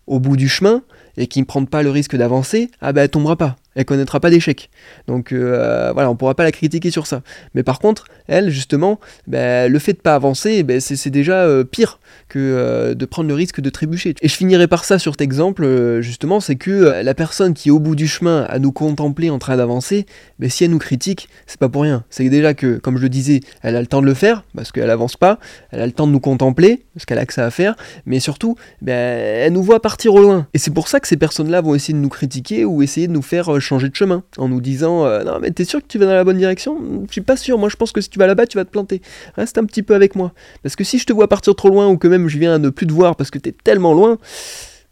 au 0.07 0.19
bout 0.19 0.37
du 0.37 0.47
chemin, 0.47 0.83
et 1.17 1.27
qui 1.27 1.39
ne 1.39 1.45
prend 1.45 1.65
pas 1.65 1.83
le 1.83 1.89
risque 1.89 2.15
d'avancer, 2.15 2.69
ah 2.81 2.93
ben 2.93 3.03
elle 3.03 3.09
tombera 3.09 3.35
pas. 3.35 3.55
Elle 3.75 3.85
connaîtra 3.85 4.19
pas 4.19 4.29
d'échec. 4.29 4.69
Donc 5.07 5.31
euh, 5.31 5.91
voilà, 5.93 6.09
on 6.09 6.15
pourra 6.15 6.33
pas 6.33 6.43
la 6.43 6.51
critiquer 6.51 6.91
sur 6.91 7.07
ça. 7.07 7.21
Mais 7.53 7.63
par 7.63 7.79
contre, 7.79 8.05
elle, 8.27 8.49
justement, 8.49 8.99
bah, 9.27 9.67
le 9.67 9.79
fait 9.79 9.93
de 9.93 9.97
pas 9.99 10.15
avancer, 10.15 10.63
bah, 10.63 10.79
c'est 10.79 11.09
déjà 11.09 11.43
euh, 11.43 11.63
pire 11.65 11.99
que 12.29 12.39
euh, 12.39 12.93
de 12.93 13.05
prendre 13.05 13.27
le 13.27 13.35
risque 13.35 13.59
de 13.59 13.69
trébucher. 13.69 14.15
Et 14.21 14.29
je 14.29 14.35
finirai 14.35 14.67
par 14.67 14.85
ça 14.85 14.97
sur 14.97 15.13
cet 15.13 15.21
exemple, 15.21 15.99
justement, 16.01 16.39
c'est 16.39 16.55
que 16.55 17.01
la 17.03 17.13
personne 17.13 17.53
qui 17.53 17.69
est 17.69 17.71
au 17.71 17.79
bout 17.79 17.95
du 17.95 18.07
chemin 18.07 18.43
à 18.49 18.59
nous 18.59 18.71
contempler 18.71 19.29
en 19.29 19.39
train 19.39 19.57
d'avancer, 19.57 20.05
bah, 20.39 20.47
si 20.49 20.63
elle 20.63 20.71
nous 20.71 20.79
critique, 20.79 21.27
c'est 21.45 21.59
pas 21.59 21.69
pour 21.69 21.81
rien. 21.81 22.05
C'est 22.09 22.29
déjà 22.29 22.53
que, 22.53 22.77
comme 22.77 22.97
je 22.97 23.03
le 23.03 23.09
disais, 23.09 23.41
elle 23.61 23.75
a 23.75 23.81
le 23.81 23.87
temps 23.87 24.01
de 24.01 24.05
le 24.05 24.13
faire, 24.13 24.45
parce 24.55 24.71
qu'elle 24.71 24.89
avance 24.89 25.17
pas, 25.17 25.39
elle 25.71 25.81
a 25.81 25.85
le 25.85 25.91
temps 25.91 26.07
de 26.07 26.13
nous 26.13 26.19
contempler, 26.21 26.85
parce 26.93 27.05
qu'elle 27.05 27.19
a 27.19 27.25
que 27.25 27.33
ça 27.33 27.45
à 27.45 27.51
faire, 27.51 27.75
mais 28.05 28.19
surtout, 28.19 28.55
elle 28.85 29.51
nous 29.51 29.63
voit 29.63 29.81
partir 29.81 30.13
au 30.13 30.21
loin. 30.21 30.47
Et 30.53 30.57
c'est 30.57 30.71
pour 30.71 30.87
ça 30.87 30.99
que 30.99 31.07
ces 31.07 31.17
personnes-là 31.17 31.61
vont 31.61 31.75
essayer 31.75 31.93
de 31.93 31.99
nous 31.99 32.09
critiquer 32.09 32.65
ou 32.65 32.81
essayer 32.81 33.07
de 33.07 33.11
nous 33.11 33.21
faire 33.21 33.59
changer 33.65 33.89
de 33.89 33.95
chemin 33.95 34.23
en 34.37 34.47
nous 34.47 34.61
disant 34.61 35.05
euh, 35.05 35.23
non 35.23 35.39
mais 35.41 35.51
t'es 35.51 35.65
sûr 35.65 35.81
que 35.81 35.87
tu 35.87 35.97
vas 35.97 36.05
dans 36.05 36.13
la 36.13 36.23
bonne 36.23 36.37
direction? 36.37 36.77
Je 37.07 37.11
suis 37.11 37.21
pas 37.21 37.37
sûr, 37.37 37.57
moi 37.57 37.69
je 37.69 37.75
pense 37.75 37.91
que 37.91 38.01
si 38.01 38.09
tu 38.09 38.19
vas 38.19 38.27
là-bas 38.27 38.45
tu 38.47 38.57
vas 38.57 38.65
te 38.65 38.71
planter. 38.71 39.01
Reste 39.35 39.57
un 39.57 39.65
petit 39.65 39.83
peu 39.83 39.95
avec 39.95 40.15
moi. 40.15 40.33
Parce 40.63 40.75
que 40.75 40.83
si 40.83 40.97
je 40.99 41.05
te 41.05 41.13
vois 41.13 41.27
partir 41.27 41.55
trop 41.55 41.69
loin 41.69 41.87
ou 41.87 41.97
que 41.97 42.07
même 42.07 42.27
je 42.27 42.37
viens 42.37 42.55
à 42.55 42.57
ne 42.57 42.69
plus 42.69 42.87
te 42.87 42.93
voir 42.93 43.15
parce 43.15 43.31
que 43.31 43.39
t'es 43.39 43.53
tellement 43.63 43.93
loin, 43.93 44.17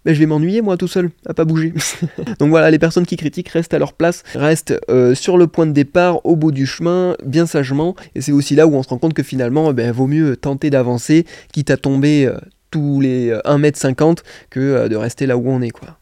ben, 0.05 0.13
je 0.13 0.19
vais 0.19 0.25
m'ennuyer 0.25 0.61
moi 0.61 0.75
tout 0.75 0.87
seul, 0.87 1.11
à 1.25 1.33
pas 1.33 1.45
bouger. 1.45 1.73
Donc 2.39 2.49
voilà, 2.49 2.69
les 2.71 2.79
personnes 2.79 3.05
qui 3.05 3.15
critiquent 3.15 3.49
restent 3.49 3.73
à 3.73 3.79
leur 3.79 3.93
place, 3.93 4.23
restent 4.35 4.77
euh, 4.89 5.15
sur 5.15 5.37
le 5.37 5.47
point 5.47 5.65
de 5.65 5.71
départ, 5.71 6.25
au 6.25 6.35
bout 6.35 6.51
du 6.51 6.65
chemin, 6.65 7.15
bien 7.25 7.45
sagement. 7.45 7.95
Et 8.15 8.21
c'est 8.21 8.33
aussi 8.33 8.55
là 8.55 8.67
où 8.67 8.75
on 8.75 8.83
se 8.83 8.89
rend 8.89 8.97
compte 8.97 9.13
que 9.13 9.23
finalement, 9.23 9.71
ben, 9.71 9.91
vaut 9.91 10.07
mieux 10.07 10.35
tenter 10.35 10.69
d'avancer, 10.69 11.25
quitte 11.53 11.71
à 11.71 11.77
tomber 11.77 12.25
euh, 12.25 12.37
tous 12.69 12.99
les 12.99 13.31
1m50 13.45 14.17
que 14.49 14.87
de 14.87 14.95
rester 14.95 15.25
là 15.25 15.37
où 15.37 15.47
on 15.49 15.61
est 15.61 15.69
quoi. 15.69 15.97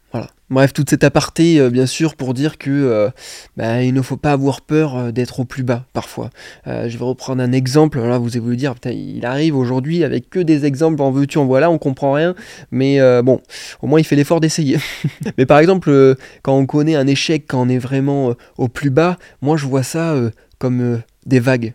Bref, 0.52 0.74
toute 0.74 0.90
cette 0.90 1.02
aparté, 1.02 1.58
euh, 1.58 1.70
bien 1.70 1.86
sûr, 1.86 2.14
pour 2.14 2.34
dire 2.34 2.58
que 2.58 2.68
euh, 2.68 3.08
bah, 3.56 3.82
ne 3.82 4.02
faut 4.02 4.18
pas 4.18 4.32
avoir 4.32 4.60
peur 4.60 4.98
euh, 4.98 5.10
d'être 5.10 5.40
au 5.40 5.46
plus 5.46 5.62
bas, 5.62 5.86
parfois. 5.94 6.28
je 6.66 6.94
vais 6.94 7.04
reprendre 7.04 7.42
un 7.42 7.52
exemple, 7.52 7.98
là 7.98 8.18
vous 8.18 8.32
allez 8.32 8.40
vous 8.40 8.54
dire, 8.54 8.74
il 8.84 9.24
arrive 9.24 9.56
aujourd'hui 9.56 10.04
avec 10.04 10.28
que 10.28 10.40
des 10.40 10.66
exemples, 10.66 11.00
en 11.00 11.10
veux-tu, 11.10 11.38
en 11.38 11.46
voilà, 11.46 11.70
on 11.70 11.78
comprend 11.78 12.12
rien, 12.12 12.34
mais 12.70 13.00
bon, 13.22 13.40
au 13.80 13.86
moins 13.86 13.98
il 13.98 14.04
fait 14.04 14.16
l'effort 14.16 14.40
d'essayer. 14.40 14.76
mais 15.38 15.46
par 15.46 15.58
exemple, 15.58 16.16
quand 16.42 16.54
on 16.54 16.66
connaît 16.66 16.96
un 16.96 17.06
échec, 17.06 17.44
quand 17.48 17.62
on 17.62 17.68
est 17.70 17.78
vraiment 17.78 18.34
au 18.58 18.68
plus 18.68 18.90
bas, 18.90 19.16
moi 19.40 19.56
je 19.56 19.66
vois 19.66 19.82
ça 19.82 20.14
comme 20.58 21.00
des 21.24 21.40
vagues. 21.40 21.72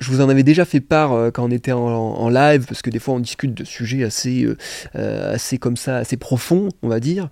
Je 0.00 0.10
vous 0.10 0.20
en 0.20 0.28
avais 0.28 0.42
déjà 0.42 0.64
fait 0.64 0.80
part 0.80 1.12
euh, 1.12 1.30
quand 1.30 1.44
on 1.44 1.50
était 1.50 1.72
en, 1.72 2.28
live, 2.28 2.66
parce 2.66 2.82
que 2.82 2.90
des 2.90 2.98
fois 2.98 3.14
on 3.14 3.20
discute 3.20 3.54
de 3.54 3.64
sujets 3.64 4.02
assez, 4.02 4.44
euh, 4.44 4.56
euh, 4.96 5.34
assez 5.34 5.58
comme 5.58 5.76
ça, 5.76 5.98
assez 5.98 6.16
profonds, 6.16 6.68
on 6.82 6.88
va 6.88 7.00
dire. 7.00 7.28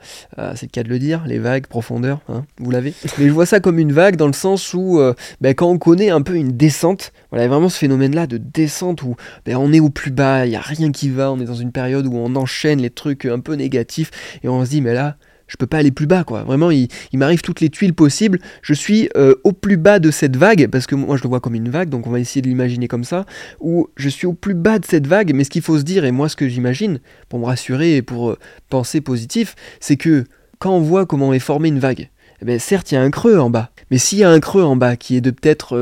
c'est 0.55 0.67
le 0.67 0.71
cas 0.71 0.83
de 0.83 0.89
le 0.89 0.99
dire, 0.99 1.25
les 1.27 1.39
vagues, 1.39 1.67
profondeur, 1.67 2.21
hein, 2.29 2.45
vous 2.59 2.71
l'avez. 2.71 2.95
Mais 3.19 3.27
je 3.27 3.33
vois 3.33 3.47
ça 3.47 3.61
comme 3.61 3.79
une 3.79 3.93
vague 3.93 4.17
dans 4.17 4.27
le 4.27 4.33
sens 4.33 4.75
où 4.75 5.01
ben, 5.41 5.55
quand 5.55 5.69
on 5.69 5.79
connaît 5.79 6.11
un 6.11 6.23
peu 6.23 6.37
une 6.37 6.53
descente, 6.53 7.13
voilà, 7.31 7.49
vraiment 7.49 7.69
ce 7.69 7.79
phénomène-là 7.79 8.27
de 8.27 8.39
descente 8.39 9.03
où 9.03 9.17
ben, 9.45 9.57
on 9.57 9.73
est 9.73 9.81
au 9.81 9.91
plus 9.91 10.11
bas, 10.11 10.47
il 10.47 10.51
n'y 10.51 10.57
a 10.57 10.61
rien 10.61 10.93
qui 10.93 11.11
va, 11.11 11.33
on 11.33 11.41
est 11.41 11.45
dans 11.45 11.55
une 11.55 11.73
période 11.73 12.07
où 12.07 12.17
on 12.17 12.37
enchaîne 12.37 12.81
les 12.81 12.91
trucs 12.91 13.25
un 13.25 13.41
peu 13.41 13.55
négatifs, 13.55 14.11
et 14.43 14.49
on 14.49 14.65
se 14.65 14.71
dit 14.71 14.81
mais 14.81 14.95
là, 14.95 15.17
je 15.53 15.59
peux 15.59 15.67
pas 15.67 15.77
aller 15.77 15.91
plus 15.91 16.07
bas 16.07 16.25
quoi. 16.25 16.45
Vraiment, 16.45 16.71
il, 16.71 16.89
m'arrive 17.13 17.43
toutes 17.43 17.61
les 17.61 17.69
tuiles 17.69 17.93
possibles. 17.93 18.39
Je 18.63 18.73
suis 18.73 19.11
euh, 19.19 19.35
au 19.45 19.53
plus 19.53 19.77
bas 19.77 19.99
de 19.99 20.11
cette 20.11 20.35
vague, 20.35 20.69
parce 20.69 20.87
que 20.87 20.95
moi 20.95 21.19
je 21.19 21.23
le 21.23 21.29
vois 21.29 21.41
comme 21.41 21.55
une 21.55 21.69
vague, 21.69 21.91
donc 21.91 22.07
on 22.07 22.11
va 22.11 22.21
essayer 22.21 22.41
de 22.41 22.49
l'imaginer 22.49 22.89
comme 22.89 23.05
ça, 23.05 23.27
où 23.61 23.89
je 23.97 24.09
suis 24.09 24.27
au 24.27 24.33
plus 24.33 24.55
bas 24.55 24.79
de 24.79 24.87
cette 24.87 25.07
vague, 25.07 25.35
mais 25.35 25.45
ce 25.45 25.51
qu'il 25.51 25.61
faut 25.61 25.79
se 25.79 25.83
dire, 25.83 26.07
et 26.07 26.11
moi 26.11 26.31
ce 26.31 26.37
que 26.37 26.49
j'imagine, 26.49 27.01
pour 27.29 27.39
me 27.39 27.45
rassurer 27.45 27.97
et 27.97 28.03
pour 28.03 28.31
euh, 28.31 28.39
penser 28.71 29.03
positif, 29.03 29.55
c'est 29.79 29.97
que 29.97 30.25
quand 30.59 30.75
on 30.75 30.81
voit 30.81 31.05
comment 31.05 31.35
est 31.35 31.39
formée 31.39 31.69
une 31.69 31.81
vague, 31.81 32.09
eh 32.41 32.47
bien, 32.47 32.59
certes 32.59 32.91
il 32.91 32.95
y 32.95 32.99
a 32.99 33.03
un 33.03 33.11
creux 33.11 33.39
en 33.39 33.51
bas, 33.51 33.73
mais 33.91 33.99
s'il 33.99 34.21
y 34.21 34.25
a 34.25 34.31
un 34.31 34.41
creux 34.41 34.63
en 34.63 34.77
bas 34.77 34.97
qui 34.97 35.17
est 35.17 35.21
de 35.21 35.33
peut-être 35.33 35.77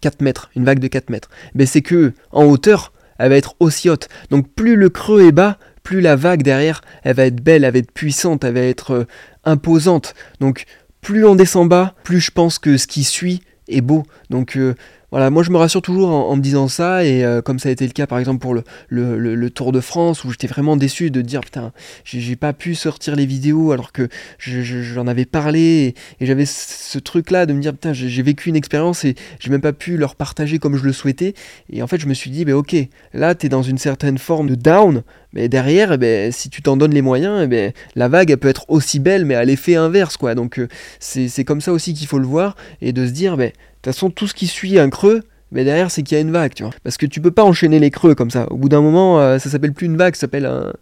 4 0.00 0.14
euh, 0.14 0.24
mètres, 0.24 0.50
une 0.56 0.64
vague 0.64 0.80
de 0.80 0.88
4 0.88 1.10
mètres, 1.10 1.30
eh 1.56 1.64
c'est 1.64 1.82
que 1.82 2.12
en 2.32 2.44
hauteur, 2.44 2.92
elle 3.18 3.30
va 3.30 3.36
être 3.36 3.54
aussi 3.60 3.88
haute. 3.88 4.08
Donc 4.30 4.48
plus 4.48 4.74
le 4.74 4.88
creux 4.88 5.28
est 5.28 5.32
bas, 5.32 5.58
plus 5.82 6.00
la 6.00 6.16
vague 6.16 6.42
derrière, 6.42 6.82
elle 7.02 7.16
va 7.16 7.26
être 7.26 7.42
belle, 7.42 7.64
elle 7.64 7.72
va 7.72 7.78
être 7.78 7.92
puissante, 7.92 8.44
elle 8.44 8.54
va 8.54 8.60
être 8.60 8.92
euh, 8.92 9.06
imposante. 9.44 10.14
Donc 10.40 10.64
plus 11.00 11.24
on 11.24 11.34
descend 11.34 11.68
bas, 11.68 11.94
plus 12.04 12.20
je 12.20 12.30
pense 12.30 12.58
que 12.58 12.76
ce 12.76 12.86
qui 12.86 13.04
suit 13.04 13.42
est 13.68 13.80
beau. 13.80 14.04
Donc 14.30 14.56
euh, 14.56 14.74
voilà, 15.12 15.28
moi 15.28 15.42
je 15.42 15.50
me 15.50 15.58
rassure 15.58 15.82
toujours 15.82 16.08
en, 16.08 16.34
me 16.36 16.40
disant 16.40 16.68
ça, 16.68 17.04
et 17.04 17.22
euh, 17.22 17.42
comme 17.42 17.58
ça 17.58 17.68
a 17.68 17.72
été 17.72 17.86
le 17.86 17.92
cas 17.92 18.06
par 18.06 18.18
exemple 18.18 18.40
pour 18.40 18.54
le, 18.54 18.64
le, 18.88 19.50
Tour 19.50 19.70
de 19.70 19.80
France, 19.80 20.24
où 20.24 20.30
j'étais 20.30 20.46
vraiment 20.46 20.74
déçu 20.74 21.10
de 21.10 21.20
dire 21.20 21.42
putain, 21.42 21.72
j'ai 22.04 22.34
pas 22.34 22.54
pu 22.54 22.74
sortir 22.74 23.14
les 23.14 23.26
vidéos 23.26 23.72
alors 23.72 23.92
que 23.92 24.08
j'en 24.38 25.06
avais 25.06 25.26
parlé, 25.26 25.94
et, 26.18 26.26
j'avais 26.26 26.46
ce 26.46 26.98
truc 26.98 27.30
là 27.30 27.44
de 27.44 27.52
me 27.52 27.60
dire 27.60 27.72
putain, 27.72 27.92
j'ai 27.92 28.22
vécu 28.22 28.48
une 28.48 28.56
expérience 28.56 29.04
et 29.04 29.14
j'ai 29.38 29.50
même 29.50 29.60
pas 29.60 29.74
pu 29.74 29.98
leur 29.98 30.16
partager 30.16 30.58
comme 30.58 30.76
je 30.76 30.84
le 30.84 30.94
souhaitais, 30.94 31.34
et 31.70 31.82
en 31.82 31.86
fait 31.86 32.00
je 32.00 32.06
me 32.06 32.14
suis 32.14 32.30
dit, 32.30 32.46
bah 32.46 32.56
ok, 32.56 32.74
là 33.12 33.34
t'es 33.34 33.50
dans 33.50 33.62
une 33.62 33.76
certaine 33.76 34.16
forme 34.16 34.48
de 34.48 34.54
down, 34.54 35.02
mais 35.34 35.50
derrière, 35.50 35.98
ben, 35.98 36.32
si 36.32 36.48
tu 36.48 36.62
t'en 36.62 36.78
donnes 36.78 36.94
les 36.94 37.02
moyens, 37.02 37.42
eh 37.44 37.46
ben, 37.48 37.72
la 37.96 38.08
vague 38.08 38.30
elle 38.30 38.38
peut 38.38 38.48
être 38.48 38.64
aussi 38.68 38.98
belle, 38.98 39.26
mais 39.26 39.34
à 39.34 39.44
l'effet 39.44 39.76
inverse 39.76 40.16
quoi, 40.16 40.34
donc 40.34 40.58
euh, 40.58 40.68
c'est 41.00 41.44
comme 41.44 41.60
ça 41.60 41.74
aussi 41.74 41.92
qu'il 41.92 42.06
faut 42.06 42.18
le 42.18 42.26
voir, 42.26 42.56
et 42.80 42.94
de 42.94 43.06
se 43.06 43.12
dire, 43.12 43.36
ben, 43.36 43.52
toute 43.82 43.94
façon, 43.94 44.10
tout 44.10 44.26
ce 44.26 44.34
qui 44.34 44.46
suit 44.46 44.78
un 44.78 44.90
creux, 44.90 45.22
mais 45.50 45.64
derrière, 45.64 45.90
c'est 45.90 46.02
qu'il 46.02 46.16
y 46.16 46.18
a 46.18 46.22
une 46.22 46.30
vague, 46.30 46.54
tu 46.54 46.62
vois. 46.62 46.72
Parce 46.82 46.96
que 46.96 47.06
tu 47.06 47.20
peux 47.20 47.30
pas 47.30 47.44
enchaîner 47.44 47.78
les 47.78 47.90
creux 47.90 48.14
comme 48.14 48.30
ça. 48.30 48.50
Au 48.50 48.56
bout 48.56 48.68
d'un 48.68 48.80
moment, 48.80 49.20
euh, 49.20 49.38
ça 49.38 49.50
s'appelle 49.50 49.72
plus 49.72 49.86
une 49.86 49.96
vague, 49.96 50.14
ça 50.14 50.22
s'appelle 50.22 50.46
un, 50.46 50.72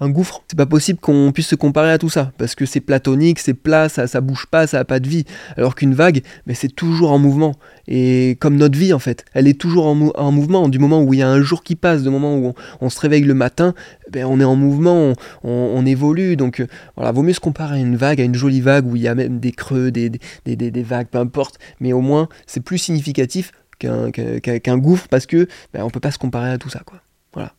un 0.00 0.08
gouffre. 0.08 0.42
C'est 0.48 0.56
pas 0.56 0.66
possible 0.66 0.98
qu'on 0.98 1.32
puisse 1.32 1.48
se 1.48 1.54
comparer 1.54 1.90
à 1.90 1.98
tout 1.98 2.08
ça, 2.08 2.32
parce 2.38 2.54
que 2.54 2.66
c'est 2.66 2.80
platonique, 2.80 3.38
c'est 3.38 3.54
plat, 3.54 3.88
ça, 3.88 4.06
ça 4.06 4.20
bouge 4.20 4.46
pas, 4.46 4.66
ça 4.66 4.80
a 4.80 4.84
pas 4.84 5.00
de 5.00 5.08
vie. 5.08 5.24
Alors 5.56 5.74
qu'une 5.74 5.94
vague, 5.94 6.22
mais 6.46 6.54
c'est 6.54 6.68
toujours 6.68 7.12
en 7.12 7.18
mouvement. 7.18 7.54
Et 7.88 8.36
comme 8.40 8.56
notre 8.56 8.78
vie 8.78 8.92
en 8.92 8.98
fait, 8.98 9.24
elle 9.32 9.48
est 9.48 9.58
toujours 9.58 9.86
en, 9.86 10.10
en, 10.14 10.32
mouvement. 10.32 10.68
Du 10.68 10.78
moment 10.78 11.02
où 11.02 11.14
il 11.14 11.20
y 11.20 11.22
a 11.22 11.28
un 11.28 11.40
jour 11.40 11.62
qui 11.62 11.76
passe, 11.76 12.02
du 12.02 12.10
moment 12.10 12.36
où 12.36 12.54
on, 12.80 12.90
se 12.90 13.00
réveille 13.00 13.22
le 13.22 13.34
matin, 13.34 13.74
ben 14.10 14.24
on 14.24 14.40
est 14.40 14.44
en 14.44 14.56
mouvement, 14.56 15.14
on, 15.44 15.86
évolue. 15.86 16.36
Donc 16.36 16.60
euh, 16.60 16.66
voilà, 16.96 17.12
vaut 17.12 17.22
mieux 17.22 17.32
se 17.32 17.40
comparer 17.40 17.76
à 17.76 17.78
une 17.78 17.96
vague, 17.96 18.20
à 18.20 18.24
une 18.24 18.34
jolie 18.34 18.60
vague 18.60 18.86
où 18.86 18.96
il 18.96 19.02
y 19.02 19.08
a 19.08 19.14
même 19.14 19.38
des 19.38 19.52
creux, 19.52 19.90
des, 19.90 20.10
des, 20.10 20.20
des, 20.56 20.70
des 20.70 20.82
vagues, 20.82 21.08
peu 21.08 21.18
importe. 21.18 21.58
Mais 21.80 21.92
au 21.92 22.00
moins, 22.00 22.28
c'est 22.46 22.60
plus 22.60 22.78
significatif 22.78 23.52
qu'un 23.78 24.78
gouffre 24.78 25.06
parce 25.08 25.26
que 25.26 25.48
ben, 25.72 25.82
on 25.84 25.90
peut 25.90 26.00
pas 26.00 26.10
se 26.10 26.18
comparer 26.18 26.50
à 26.50 26.58
tout 26.58 26.70
ça 26.70 26.80
quoi. 26.84 27.00
Voilà 27.34 27.52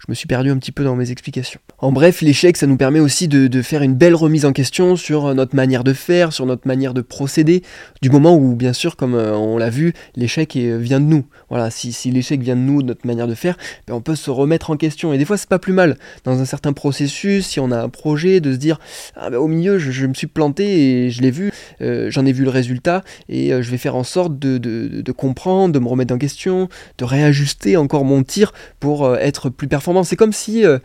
je 0.00 0.06
me 0.08 0.14
suis 0.14 0.26
perdu 0.26 0.50
un 0.50 0.56
petit 0.56 0.72
peu 0.72 0.82
dans 0.82 0.96
mes 0.96 1.10
explications. 1.10 1.60
En 1.78 1.92
bref, 1.92 2.22
l'échec, 2.22 2.56
ça 2.56 2.66
nous 2.66 2.78
permet 2.78 3.00
aussi 3.00 3.28
de, 3.28 3.62
faire 3.62 3.82
une 3.82 3.94
belle 3.94 4.14
remise 4.14 4.46
en 4.46 4.52
question 4.52 4.96
sur 4.96 5.34
notre 5.34 5.54
manière 5.54 5.84
de 5.84 5.92
faire, 5.92 6.32
sur 6.32 6.46
notre 6.46 6.66
manière 6.66 6.94
de 6.94 7.02
procéder, 7.02 7.62
du 8.00 8.08
moment 8.08 8.34
où, 8.34 8.54
bien 8.56 8.72
sûr, 8.72 8.96
comme 8.96 9.14
euh, 9.14 9.36
on 9.36 9.58
l'a 9.58 9.68
vu, 9.68 9.92
l'échec 10.16 10.56
vient 10.56 11.00
de 11.00 11.04
nous. 11.04 11.26
Voilà, 11.50 11.70
si, 11.70 12.10
l'échec 12.10 12.40
vient 12.40 12.56
de 12.56 12.62
nous, 12.62 12.82
de 12.82 12.88
notre 12.88 13.06
manière 13.06 13.26
de 13.26 13.34
faire, 13.34 13.58
ben, 13.86 13.92
on 13.92 14.00
peut 14.00 14.14
se 14.14 14.30
remettre 14.30 14.70
en 14.70 14.76
question. 14.78 15.12
Et 15.12 15.18
des 15.18 15.26
fois, 15.26 15.36
c'est 15.36 15.48
pas 15.48 15.58
plus 15.58 15.74
mal, 15.74 15.98
dans 16.24 16.40
un 16.40 16.46
certain 16.46 16.72
processus, 16.72 17.46
si 17.46 17.60
on 17.60 17.70
a 17.70 17.78
un 17.82 17.90
projet, 17.90 18.40
de 18.40 18.54
se 18.54 18.58
dire, 18.58 18.80
ah 19.16 19.28
ben, 19.28 19.36
au 19.36 19.48
milieu, 19.48 19.78
je, 19.78 20.06
me 20.06 20.14
suis 20.14 20.26
planté 20.26 21.04
et 21.04 21.10
je 21.10 21.20
l'ai 21.20 21.30
vu, 21.30 21.52
euh, 21.82 22.10
j'en 22.10 22.24
ai 22.24 22.32
vu 22.32 22.44
le 22.44 22.50
résultat, 22.50 23.04
et 23.28 23.52
euh, 23.52 23.60
je 23.60 23.70
vais 23.70 23.78
faire 23.78 23.96
en 23.96 24.04
sorte 24.04 24.38
de, 24.38 25.12
comprendre, 25.12 25.74
de 25.74 25.78
me 25.78 25.88
remettre 25.88 26.14
en 26.14 26.18
question, 26.18 26.70
de 26.96 27.04
réajuster 27.04 27.76
encore 27.76 28.06
mon 28.06 28.22
tir 28.22 28.52
pour 28.78 29.14
être 29.16 29.50
plus 29.50 29.68
performant 29.68 29.89
c'est 30.04 30.16
comme 30.16 30.32
si 30.32 30.64
euh, 30.64 30.78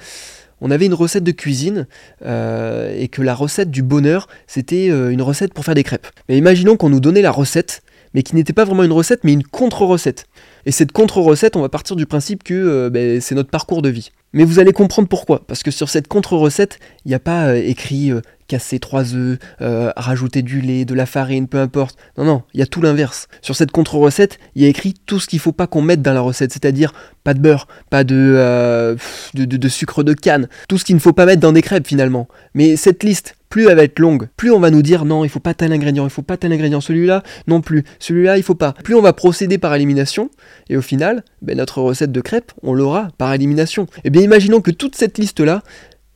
on 0.62 0.72
avait 0.72 0.86
une 0.86 0.94
recette 0.94 1.24
de 1.24 1.32
cuisine 1.32 1.88
euh, 2.26 2.96
et 2.98 3.08
que 3.08 3.22
la 3.22 3.36
recette 3.36 3.72
du 3.72 3.84
bonheur, 3.84 4.28
c'était 4.48 4.90
euh, 4.90 5.12
une 5.12 5.22
recette 5.22 5.54
pour 5.54 5.66
faire 5.66 5.76
des 5.76 5.84
crêpes. 5.84 6.08
Mais 6.30 6.38
imaginons 6.38 6.78
qu'on 6.78 6.90
nous 6.90 7.00
donnait 7.00 7.22
la 7.22 7.32
recette, 7.32 7.82
mais 8.14 8.24
qui 8.24 8.36
n'était 8.36 8.54
pas 8.54 8.66
vraiment 8.66 8.84
une 8.84 8.92
recette, 8.92 9.24
mais 9.24 9.34
une 9.34 9.44
contre-recette. 9.44 10.26
Et 10.66 10.72
cette 10.72 10.92
contre-recette, 10.92 11.56
on 11.56 11.62
va 11.62 11.70
partir 11.70 11.96
du 11.96 12.06
principe 12.06 12.44
que 12.44 12.90
ben, 12.90 13.22
c'est 13.22 13.36
notre 13.36 13.50
parcours 13.50 13.82
de 13.82 13.90
vie. 13.90 14.12
Mais 14.34 14.44
vous 14.44 14.60
allez 14.60 14.74
comprendre 14.74 15.08
pourquoi. 15.08 15.46
Parce 15.46 15.64
que 15.64 15.72
sur 15.72 15.90
cette 15.90 16.08
contre-recette, 16.08 16.80
il 17.06 17.10
n'y 17.10 17.16
a 17.16 17.20
pas 17.20 17.56
écrit 17.56 18.12
casser 18.48 18.80
trois 18.80 19.16
œufs, 19.16 19.40
euh, 19.62 19.92
rajouter 19.96 20.42
du 20.42 20.62
lait, 20.62 20.86
de 20.86 20.94
la 20.94 21.06
farine, 21.06 21.48
peu 21.48 21.60
importe. 21.60 21.98
Non, 22.18 22.26
non, 22.26 22.44
il 22.54 22.60
y 22.60 22.64
a 22.64 22.66
tout 22.66 22.82
l'inverse. 22.82 23.28
Sur 23.42 23.56
cette 23.56 23.72
contre-recette, 23.72 24.40
il 24.56 24.62
y 24.62 24.66
a 24.66 24.68
écrit 24.68 24.94
tout 25.06 25.20
ce 25.20 25.28
qu'il 25.28 25.40
faut 25.40 25.52
pas 25.52 25.68
qu'on 25.68 25.82
mette 25.82 26.02
dans 26.02 26.14
la 26.14 26.22
recette, 26.22 26.52
c'est-à-dire 26.52 26.94
pas 27.24 27.34
de 27.34 27.40
beurre, 27.40 27.68
pas 27.90 28.04
euh, 28.12 28.96
de, 29.34 29.68
sucre 29.68 30.04
de 30.04 30.14
canne, 30.14 30.48
tout 30.70 30.78
ce 30.78 30.86
qu'il 30.86 30.96
ne 30.96 31.02
faut 31.02 31.14
pas 31.14 31.26
mettre 31.26 31.42
dans 31.42 31.54
des 31.54 31.62
crêpes 31.62 31.88
finalement. 31.88 32.28
Mais 32.54 32.76
cette 32.76 33.04
liste, 33.04 33.36
plus 33.56 33.70
elle 33.70 33.78
va 33.78 33.84
être 33.84 34.00
longue, 34.00 34.28
plus 34.36 34.52
on 34.52 34.60
va 34.60 34.70
nous 34.70 34.82
dire 34.82 35.06
non, 35.06 35.24
il 35.24 35.30
faut 35.30 35.40
pas 35.40 35.54
tel 35.54 35.72
ingrédient, 35.72 36.04
il 36.04 36.10
faut 36.10 36.22
pas 36.22 36.36
tel 36.36 36.52
ingrédient, 36.52 36.82
celui-là 36.82 37.24
non 37.48 37.62
plus, 37.62 37.86
celui-là 38.00 38.36
il 38.36 38.44
faut 38.44 38.54
pas. 38.54 38.74
Plus 38.74 38.96
on 38.96 39.02
va 39.02 39.14
procéder 39.14 39.58
par 39.58 39.74
élimination, 39.74 40.30
et 40.68 40.76
au 40.76 40.82
final, 40.82 41.24
ben, 41.42 41.56
notre 41.58 41.82
recette 41.82 42.12
de 42.12 42.20
crêpes, 42.20 42.52
on 42.64 42.74
l'aura 42.74 43.08
par 43.18 43.34
élimination. 43.34 43.84
Et 43.84 44.08
eh 44.08 44.10
bien 44.10 44.24
imaginons 44.24 44.60
que 44.60 44.72
toute 44.72 44.98
cette 44.98 45.18
liste-là, 45.18 45.64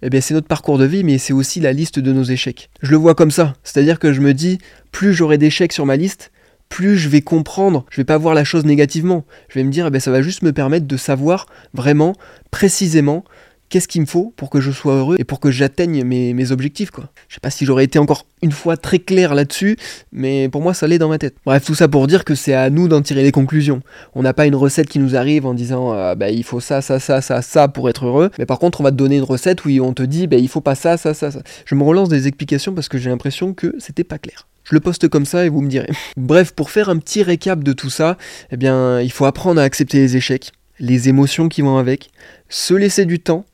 eh 0.01 0.09
bien 0.09 0.19
c'est 0.19 0.33
notre 0.33 0.49
parcours 0.49 0.77
de 0.77 0.83
vie, 0.83 1.05
mais 1.05 1.17
c'est 1.17 1.31
aussi 1.31 1.61
la 1.61 1.71
liste 1.71 1.99
de 1.99 2.11
nos 2.11 2.23
échecs. 2.23 2.69
Je 2.81 2.91
le 2.91 2.97
vois 2.97 3.15
comme 3.15 3.31
ça, 3.31 3.53
c'est-à-dire 3.63 3.99
que 3.99 4.11
je 4.11 4.19
me 4.19 4.33
dis, 4.33 4.57
plus 4.91 5.13
j'aurai 5.13 5.37
d'échecs 5.37 5.71
sur 5.71 5.85
ma 5.85 5.95
liste, 5.95 6.33
plus 6.67 6.97
je 6.97 7.07
vais 7.07 7.21
comprendre, 7.21 7.85
je 7.89 8.01
vais 8.01 8.05
pas 8.05 8.17
voir 8.17 8.35
la 8.35 8.43
chose 8.43 8.65
négativement. 8.65 9.25
Je 9.47 9.59
vais 9.59 9.63
me 9.63 9.71
dire, 9.71 9.87
eh 9.87 9.89
bien, 9.89 9.99
ça 9.99 10.11
va 10.11 10.21
juste 10.21 10.43
me 10.43 10.51
permettre 10.53 10.87
de 10.87 10.97
savoir 10.97 11.47
vraiment, 11.73 12.15
précisément, 12.51 13.23
qu'est-ce 13.69 13.87
qu'il 13.87 14.01
me 14.01 14.05
faut 14.05 14.33
pour 14.35 14.49
que 14.49 14.59
je 14.59 14.71
sois 14.71 14.95
heureux 14.95 15.15
et 15.19 15.23
pour 15.23 15.39
que 15.39 15.51
j'atteigne 15.51 16.03
mes, 16.03 16.51
objectifs 16.51 16.91
quoi. 16.91 17.09
Je 17.27 17.35
sais 17.35 17.39
pas 17.39 17.49
si 17.49 17.65
j'aurais 17.65 17.83
été 17.83 17.99
encore 17.99 18.25
une 18.41 18.51
fois 18.51 18.77
très 18.77 18.99
clair 18.99 19.35
là-dessus, 19.35 19.77
mais 20.11 20.49
pour 20.49 20.61
moi 20.61 20.73
ça 20.73 20.87
l'est 20.87 20.97
dans 20.97 21.09
ma 21.09 21.17
tête. 21.17 21.35
Bref, 21.45 21.63
tout 21.65 21.75
ça 21.75 21.87
pour 21.87 22.07
dire 22.07 22.25
que 22.25 22.33
c'est 22.33 22.53
à 22.53 22.69
nous 22.69 22.87
d'en 22.87 23.01
tirer 23.01 23.23
les 23.23 23.31
conclusions. 23.31 23.81
On 24.15 24.23
n'a 24.23 24.33
pas 24.33 24.45
une 24.45 24.55
recette 24.55 24.89
qui 24.89 24.99
nous 24.99 25.15
arrive 25.15 25.45
en 25.45 25.53
disant 25.53 25.93
euh, 25.93 26.15
bah, 26.15 26.29
il 26.29 26.43
faut 26.43 26.59
ça, 26.59 26.81
ça, 26.81 26.99
ça, 26.99 27.21
ça, 27.21 27.41
ça 27.41 27.67
pour 27.67 27.89
être 27.89 28.05
heureux, 28.05 28.31
mais 28.39 28.45
par 28.45 28.59
contre 28.59 28.81
on 28.81 28.83
va 28.83 28.91
te 28.91 28.95
donner 28.95 29.17
une 29.17 29.23
recette 29.23 29.65
où 29.65 29.69
on 29.81 29.93
te 29.93 30.03
dit 30.03 30.27
bah, 30.27 30.37
il 30.37 30.47
faut 30.47 30.61
pas 30.61 30.75
ça, 30.75 30.97
ça, 30.97 31.13
ça, 31.13 31.31
ça. 31.31 31.41
Je 31.65 31.75
me 31.75 31.83
relance 31.83 32.09
des 32.09 32.27
explications 32.27 32.73
parce 32.73 32.89
que 32.89 32.97
j'ai 32.97 33.09
l'impression 33.09 33.53
que 33.53 33.75
c'était 33.79 34.03
pas 34.03 34.17
clair. 34.17 34.47
Je 34.69 34.75
le 34.75 34.81
poste 34.81 35.07
comme 35.07 35.25
ça 35.25 35.45
et 35.45 35.49
vous 35.49 35.61
me 35.61 35.67
direz. 35.67 35.89
Bref, 36.17 36.51
pour 36.51 36.69
faire 36.69 36.89
un 36.89 36.97
petit 36.97 37.23
récap 37.23 37.63
de 37.63 37.73
tout 37.73 37.89
ça, 37.89 38.17
eh 38.51 38.57
bien, 38.57 39.01
il 39.01 39.11
faut 39.11 39.25
apprendre 39.25 39.59
à 39.59 39.63
accepter 39.63 39.97
les 39.97 40.15
échecs, 40.15 40.51
les 40.79 41.09
émotions 41.09 41.49
qui 41.49 41.61
vont 41.61 41.77
avec, 41.77 42.09
se 42.49 42.73
laisser 42.73 43.05
du 43.05 43.19
temps 43.19 43.45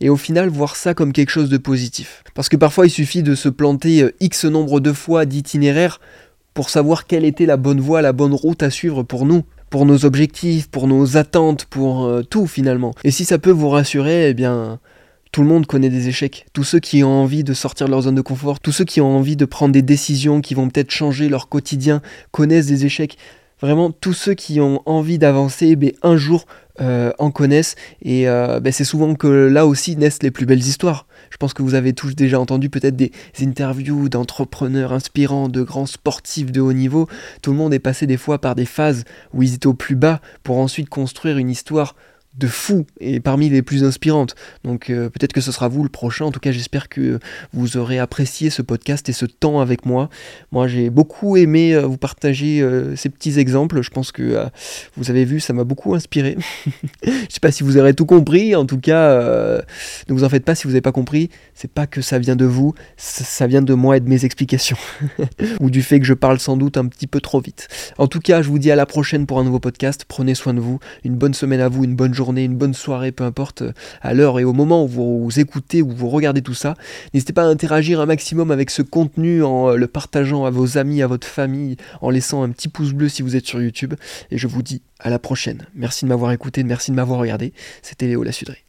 et 0.00 0.08
au 0.08 0.16
final 0.16 0.48
voir 0.48 0.76
ça 0.76 0.94
comme 0.94 1.12
quelque 1.12 1.30
chose 1.30 1.48
de 1.48 1.56
positif. 1.56 2.22
Parce 2.34 2.48
que 2.48 2.56
parfois 2.56 2.86
il 2.86 2.90
suffit 2.90 3.22
de 3.22 3.34
se 3.34 3.48
planter 3.48 4.02
euh, 4.02 4.14
X 4.20 4.44
nombre 4.44 4.80
de 4.80 4.92
fois 4.92 5.24
d'itinéraires 5.24 6.00
pour 6.52 6.70
savoir 6.70 7.06
quelle 7.06 7.24
était 7.24 7.46
la 7.46 7.56
bonne 7.56 7.80
voie, 7.80 8.02
la 8.02 8.12
bonne 8.12 8.34
route 8.34 8.62
à 8.62 8.70
suivre 8.70 9.02
pour 9.02 9.26
nous, 9.26 9.42
pour 9.70 9.86
nos 9.86 10.04
objectifs, 10.04 10.68
pour 10.68 10.86
nos 10.86 11.16
attentes, 11.16 11.64
pour 11.64 12.04
euh, 12.04 12.22
tout 12.22 12.46
finalement. 12.46 12.94
Et 13.02 13.10
si 13.10 13.24
ça 13.24 13.38
peut 13.38 13.50
vous 13.50 13.68
rassurer, 13.70 14.28
eh 14.28 14.34
bien 14.34 14.78
tout 15.34 15.42
le 15.42 15.48
monde 15.48 15.66
connaît 15.66 15.88
des 15.88 16.06
échecs. 16.06 16.46
Tous 16.52 16.62
ceux 16.62 16.78
qui 16.78 17.02
ont 17.02 17.22
envie 17.22 17.42
de 17.42 17.54
sortir 17.54 17.86
de 17.86 17.90
leur 17.90 18.02
zone 18.02 18.14
de 18.14 18.20
confort, 18.20 18.60
tous 18.60 18.70
ceux 18.70 18.84
qui 18.84 19.00
ont 19.00 19.16
envie 19.16 19.34
de 19.34 19.44
prendre 19.44 19.72
des 19.72 19.82
décisions 19.82 20.40
qui 20.40 20.54
vont 20.54 20.68
peut-être 20.68 20.92
changer 20.92 21.28
leur 21.28 21.48
quotidien, 21.48 22.02
connaissent 22.30 22.68
des 22.68 22.86
échecs. 22.86 23.18
Vraiment, 23.60 23.90
tous 23.90 24.12
ceux 24.12 24.34
qui 24.34 24.60
ont 24.60 24.80
envie 24.86 25.18
d'avancer, 25.18 25.74
ben, 25.74 25.90
un 26.04 26.16
jour 26.16 26.46
euh, 26.80 27.12
en 27.18 27.30
connaissent. 27.30 27.76
Et 28.02 28.28
euh, 28.28 28.60
ben, 28.60 28.72
c'est 28.72 28.84
souvent 28.84 29.14
que 29.14 29.28
là 29.28 29.66
aussi 29.66 29.96
naissent 29.96 30.22
les 30.22 30.30
plus 30.30 30.46
belles 30.46 30.58
histoires. 30.58 31.06
Je 31.30 31.36
pense 31.36 31.54
que 31.54 31.62
vous 31.62 31.74
avez 31.74 31.92
tous 31.92 32.14
déjà 32.14 32.40
entendu 32.40 32.68
peut-être 32.68 32.96
des 32.96 33.12
interviews 33.40 34.08
d'entrepreneurs 34.08 34.92
inspirants, 34.92 35.48
de 35.48 35.62
grands 35.62 35.86
sportifs 35.86 36.50
de 36.50 36.60
haut 36.60 36.72
niveau. 36.72 37.08
Tout 37.42 37.52
le 37.52 37.56
monde 37.56 37.74
est 37.74 37.78
passé 37.78 38.06
des 38.06 38.16
fois 38.16 38.40
par 38.40 38.54
des 38.54 38.66
phases 38.66 39.04
où 39.32 39.42
ils 39.42 39.54
étaient 39.54 39.66
au 39.66 39.74
plus 39.74 39.96
bas 39.96 40.20
pour 40.42 40.58
ensuite 40.58 40.88
construire 40.88 41.38
une 41.38 41.50
histoire 41.50 41.94
de 42.36 42.46
fou 42.48 42.86
et 43.00 43.20
parmi 43.20 43.48
les 43.48 43.62
plus 43.62 43.84
inspirantes. 43.84 44.34
Donc 44.64 44.90
euh, 44.90 45.08
peut-être 45.08 45.32
que 45.32 45.40
ce 45.40 45.52
sera 45.52 45.68
vous 45.68 45.82
le 45.82 45.88
prochain. 45.88 46.24
En 46.24 46.32
tout 46.32 46.40
cas, 46.40 46.52
j'espère 46.52 46.88
que 46.88 47.18
vous 47.52 47.76
aurez 47.76 47.98
apprécié 47.98 48.50
ce 48.50 48.62
podcast 48.62 49.08
et 49.08 49.12
ce 49.12 49.26
temps 49.26 49.60
avec 49.60 49.86
moi. 49.86 50.08
Moi, 50.50 50.66
j'ai 50.66 50.90
beaucoup 50.90 51.36
aimé 51.36 51.74
euh, 51.74 51.82
vous 51.82 51.96
partager 51.96 52.60
euh, 52.60 52.96
ces 52.96 53.08
petits 53.08 53.38
exemples. 53.38 53.82
Je 53.82 53.90
pense 53.90 54.10
que 54.10 54.46
vous 54.96 55.10
avez 55.10 55.24
vu, 55.24 55.40
ça 55.40 55.52
m'a 55.52 55.64
beaucoup 55.64 55.94
inspiré. 55.94 56.36
Je 57.04 57.10
sais 57.28 57.40
pas 57.40 57.52
si 57.52 57.62
vous 57.62 57.78
aurez 57.78 57.94
tout 57.94 58.06
compris. 58.06 58.56
En 58.56 58.66
tout 58.66 58.78
cas, 58.78 59.20
ne 60.08 60.14
vous 60.14 60.24
en 60.24 60.28
faites 60.28 60.44
pas 60.44 60.54
si 60.54 60.64
vous 60.64 60.70
n'avez 60.70 60.80
pas 60.80 60.92
compris. 60.92 61.30
C'est 61.54 61.70
pas 61.70 61.86
que 61.86 62.00
ça 62.00 62.18
vient 62.18 62.36
de 62.36 62.44
vous, 62.44 62.74
ça 62.96 63.46
vient 63.46 63.62
de 63.62 63.74
moi 63.74 63.96
et 63.96 64.00
de 64.00 64.08
mes 64.08 64.24
explications. 64.24 64.76
Ou 65.60 65.70
du 65.70 65.82
fait 65.82 66.00
que 66.00 66.06
je 66.06 66.14
parle 66.14 66.38
sans 66.38 66.56
doute 66.56 66.76
un 66.76 66.86
petit 66.86 67.06
peu 67.06 67.20
trop 67.20 67.40
vite. 67.40 67.68
En 67.98 68.06
tout 68.06 68.20
cas, 68.20 68.42
je 68.42 68.48
vous 68.48 68.58
dis 68.58 68.70
à 68.70 68.76
la 68.76 68.86
prochaine 68.86 69.26
pour 69.26 69.38
un 69.38 69.44
nouveau 69.44 69.60
podcast. 69.60 70.04
Prenez 70.06 70.34
soin 70.34 70.54
de 70.54 70.60
vous. 70.60 70.78
Une 71.04 71.14
bonne 71.14 71.34
semaine 71.34 71.60
à 71.60 71.68
vous, 71.68 71.84
une 71.84 71.94
bonne 71.94 72.14
journée 72.14 72.23
une 72.32 72.56
bonne 72.56 72.74
soirée, 72.74 73.12
peu 73.12 73.24
importe, 73.24 73.62
euh, 73.62 73.72
à 74.02 74.14
l'heure 74.14 74.38
et 74.38 74.44
au 74.44 74.52
moment 74.52 74.84
où 74.84 74.88
vous 74.88 75.40
écoutez 75.40 75.82
ou 75.82 75.90
vous 75.90 76.08
regardez 76.08 76.42
tout 76.42 76.54
ça. 76.54 76.74
N'hésitez 77.12 77.32
pas 77.32 77.44
à 77.44 77.46
interagir 77.46 78.00
un 78.00 78.06
maximum 78.06 78.50
avec 78.50 78.70
ce 78.70 78.82
contenu 78.82 79.42
en 79.42 79.70
euh, 79.70 79.76
le 79.76 79.86
partageant 79.86 80.44
à 80.44 80.50
vos 80.50 80.78
amis, 80.78 81.02
à 81.02 81.06
votre 81.06 81.26
famille, 81.26 81.76
en 82.00 82.10
laissant 82.10 82.42
un 82.42 82.50
petit 82.50 82.68
pouce 82.68 82.92
bleu 82.92 83.08
si 83.08 83.22
vous 83.22 83.36
êtes 83.36 83.46
sur 83.46 83.60
YouTube. 83.60 83.94
Et 84.30 84.38
je 84.38 84.46
vous 84.46 84.62
dis 84.62 84.82
à 84.98 85.10
la 85.10 85.18
prochaine. 85.18 85.66
Merci 85.74 86.04
de 86.04 86.10
m'avoir 86.10 86.32
écouté, 86.32 86.64
merci 86.64 86.90
de 86.90 86.96
m'avoir 86.96 87.18
regardé. 87.18 87.52
C'était 87.82 88.06
Léo 88.06 88.22
La 88.22 88.32
Sudrée. 88.32 88.63